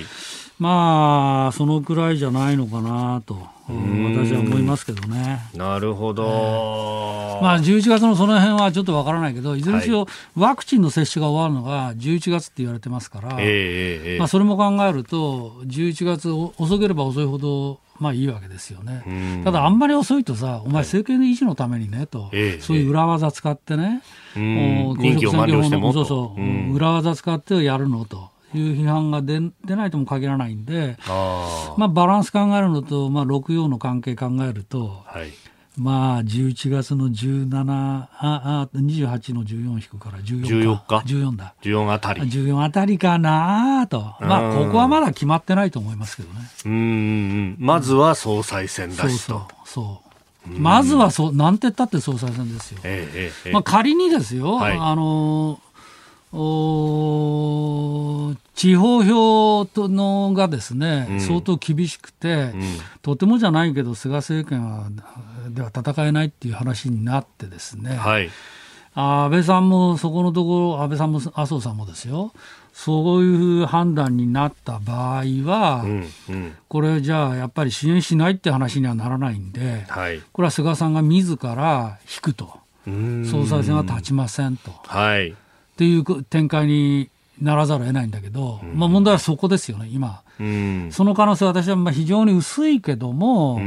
[0.60, 3.36] まあ、そのくらいじゃないのかなと、
[3.68, 5.40] 私は思いますけどね。
[5.56, 7.40] なるほど。
[7.42, 14.20] まあ、11月のその辺はちょっとわからないけど、いずれにしろ、ワクチンの接種が終わるのが11月って言われてますから、ええええええ。
[14.20, 19.42] まあ、それも考えると、11月、お遅ければ遅いほど、まあいいわけですよね。
[19.44, 22.32] ただ、あんまり遅いとさ、お前、政権の維持のためにねと、
[22.62, 24.02] そういう裏技使ってね、
[24.36, 28.30] 任期を満了してもそうそう、裏技使ってやるのと。
[28.54, 35.32] いう批判が出出ないとも限らないんで、あまあ、バランス考えるのと、まあ、6陽の関係考えると、はい、
[35.80, 41.04] まあ、11月の17、ああ28の14引くから14か。
[41.06, 41.54] 14日 ?14 だ。
[41.62, 42.22] 14あたり。
[42.22, 44.16] 14あたりかなと。
[44.20, 46.42] まあ、ここはまだ決まってないと思いますけどね。
[46.66, 47.56] うん。
[47.60, 49.48] まずは総裁選だしと。
[49.64, 50.10] そうそう。
[50.60, 52.80] まずはそう、なんて言ったって総裁選ですよ。
[52.84, 55.60] ええええ、まあ、仮にですよ、はい、あのお
[56.32, 56.38] 地
[58.76, 62.62] 方票とのがですね、うん、相当厳しくて、うん、
[63.02, 64.90] とてもじゃないけど、菅政権は
[65.50, 68.30] では戦えないっていう話になってですね、はい、
[68.94, 72.32] 安倍さんもそこのところ、安倍さんも麻生さんもですよ、
[72.74, 84.72] そういう判断になった場合は、うんうん、これじゃあやっぱり支援しないって話にはならないんで、はい、これは菅さんが自ら引くと、総裁選は立ちませんと。
[84.86, 85.36] はい
[85.80, 87.10] っていう展開に
[87.42, 90.24] ならざるを得ないんだけど、うん、まあ問題はそこですよね、今。
[90.38, 93.62] うん、その可能性は私はまあ非常に薄いけども、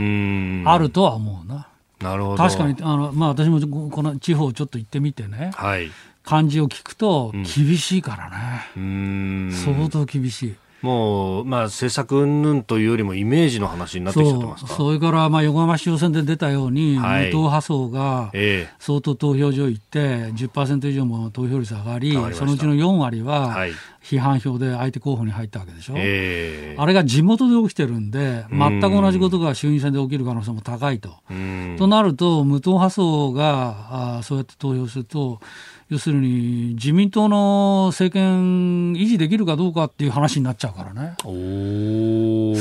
[0.67, 1.69] あるとは思うな。
[2.01, 2.37] なるほど。
[2.37, 5.91] 確かにあの、まあ、私もこの地方ちょっと行ってみてね、はい、
[6.23, 8.29] 感じを聞くと厳しいから
[8.77, 10.55] ね、相当厳しい。
[10.83, 14.75] もう、まあ、政策云々というよりもイメージの話になってきちゃってますか？
[14.75, 18.31] それから、まあ、横浜市長選で出たように、はい、無党派層が
[18.79, 19.99] 相当投票所行って、
[20.33, 23.57] 10%以上も投票率上がり、そのうちの4割は
[24.03, 31.11] 批判票で相手候補に入ったわけでしょ、えー、あれが地元で起きてるんで、全く同じことが衆院選で起きる可能性も高いと。
[31.79, 35.41] となると、無党派層があそうやって投票すると、
[35.93, 41.17] 要するに自民党の政権維持できるかどうかっていう話になっちゃうからね。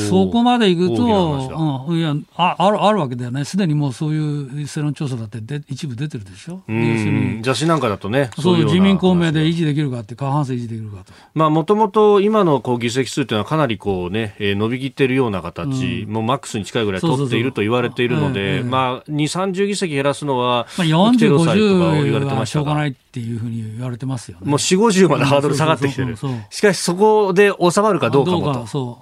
[0.10, 11.50] そこまでいくと、うん、いやああるあるわけだよね、すでにもうそういう世論調査だってで一部出てるでしょ、要するに雑誌なんかだとね、そういう自民公明で維持できるかって、過半数維持できるかと。
[11.50, 19.16] もともと今のこう議席数というのは、かなりこう、ね、えー、伸びきっているような形、うん、もうマックスに近いぐらい取っていると言われているので、まあ、2、
[19.52, 24.50] 30議席減らすのは、まあ、40、50はしょうがないっていうふうに言われてますよね。
[24.50, 26.16] もう4、50までハードル下がってきてる。
[26.50, 29.00] しかしそこで収まるかどうかもと。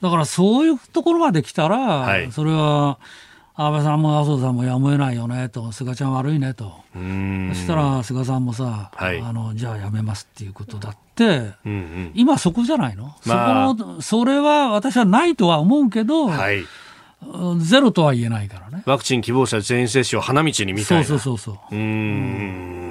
[0.00, 2.98] だからそういうところまで来たら、はい、それは
[3.56, 16.64] 安倍さんも麻生さんもやむを得ないよねと、菅ちゃん悪いねと、そしたら菅さんもさ、はい、あのじゃあやめますっていうことだって、うんうん、今そこじゃないの、まあ、そこのそれは私はないとは思うけど、はい、
[17.58, 18.84] ゼロとは言えないからね。
[18.86, 21.04] ワクチン希望者全員接種を花道にみたいな。
[21.04, 21.74] そうそうそうそう。
[21.74, 22.89] うん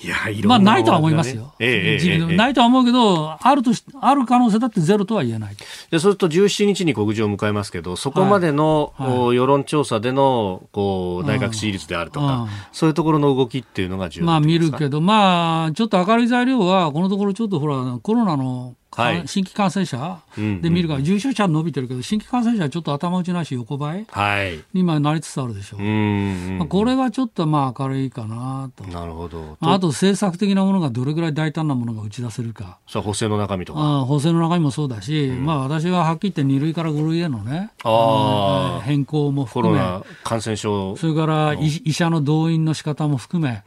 [0.00, 1.54] いや、いろんな、まあ、ないとは思いますよ。
[1.58, 5.56] えええ、ないとは思うけど、あるとし、ある可能性だってゼロとは言えない。
[5.56, 20.18] で、そうすると17日に告示を迎えますけど、そこまでの、はい、世論調査での、こう、内閣支持率であるとか、そういうところの動きっていうのが重要まあ、見るけど、まあ、ちょっと明るい材料は、このところちょっとほら、コロナのはい、新規感染者？
[20.36, 25.80] で見るから、重症者は伸びてるけど、新規感染者はちょっと頭打ちなし横ばい、はい、今なりつつあるでしょう。
[25.80, 28.84] まあ、これはちょっとまあ明るいかなと。
[28.84, 29.56] なるほど。
[29.60, 32.78] あ、あと政策的なものがどれぐらい大胆なものが打ち出せるか。
[32.86, 33.80] そう、補正の中身とか。
[33.80, 39.78] あ補正の中身もそうだし、うん、まあ私ははっきり言って2類から5類へのね、あ変更も含め。
[40.24, 40.96] 感染症。
[40.96, 43.62] それから医者の動員の仕方も含め、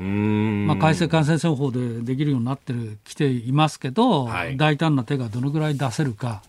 [0.66, 6.42] まあ改正感染症法でできるようになってる、きていますけど、はい、大胆な手がどのぐらい出せるか、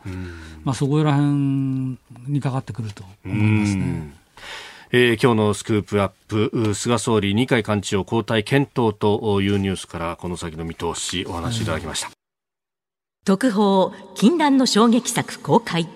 [0.64, 1.98] まあ、そこら辺
[2.28, 4.14] にかかってくると思いますね。
[4.94, 12.10] えー、今日のスクープアップ菅総理二階幹事長交代検討というニュースからこの先の見通しお話しいただきました、
[13.24, 15.88] 特報禁断の衝撃作公開。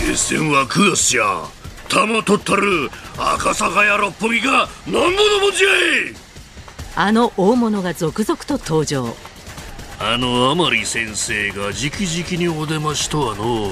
[0.00, 1.44] 決戦は9月じゃ
[1.88, 5.68] 玉取ったる赤坂や六本木が何ぼのもんじゃ
[6.10, 6.29] い
[7.02, 9.16] あの大物が続々と登場。
[9.98, 13.70] あの甘利先生が直々にお出ましとはの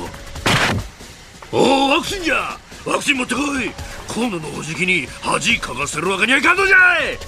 [1.52, 2.56] おおワクチンじゃ！
[2.86, 3.70] ワクチン持ってこい！
[4.14, 7.18] 今度のおじきに恥かかせるわけにはいかんのじゃい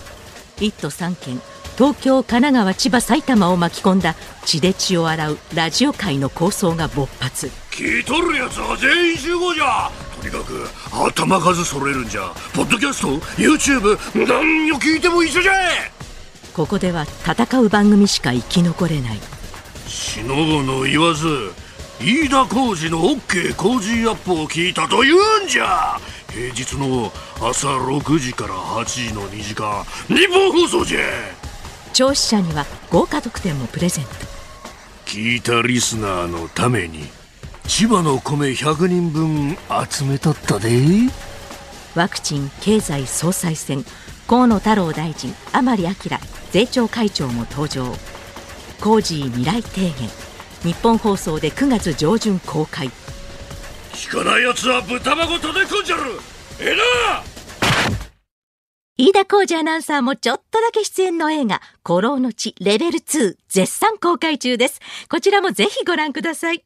[0.57, 1.38] ！1都3県
[1.76, 4.14] 東京神奈川千葉埼玉を巻き込んだ
[4.46, 7.51] 血で血を洗うラジオ界の構想が勃発。
[7.70, 9.90] 聞いとるやつは全員集合じゃ
[10.21, 13.97] とにかく頭数揃えるんじゃポッドキャスト YouTube
[14.27, 15.53] 何を聞いても一緒じゃ
[16.55, 19.18] ここでは戦う番組しか生き残れない
[19.89, 21.27] しのぶの言わず
[22.01, 25.99] 飯田浩二の OK 工事アップを聞いたと言うんじゃ
[26.31, 27.11] 平日の
[27.41, 31.01] 朝6時から8時の2時間日本放送じゃ
[31.95, 34.11] 聴取者には豪華特典もプレゼント
[35.07, 37.20] 聞いたリスナーのために
[37.71, 39.57] 千葉の米100人分
[39.89, 40.71] 集めとったで。
[41.95, 43.85] ワクチン経済総裁選
[44.27, 45.95] 河野太郎大臣甘利明
[46.51, 47.95] 税調会長も登場。
[48.81, 49.93] 工事未来提言
[50.64, 52.91] 日本放送で9月上旬公開。
[53.93, 56.03] 聞かないやつは豚まごとでこんじゃる。
[56.61, 57.23] ええな！
[58.99, 64.81] 飯田浩二アナウンサーもちょっとだけ出演の映画、古老の地レベル2絶賛公開中です。
[65.09, 66.64] こちらもぜひご覧ください。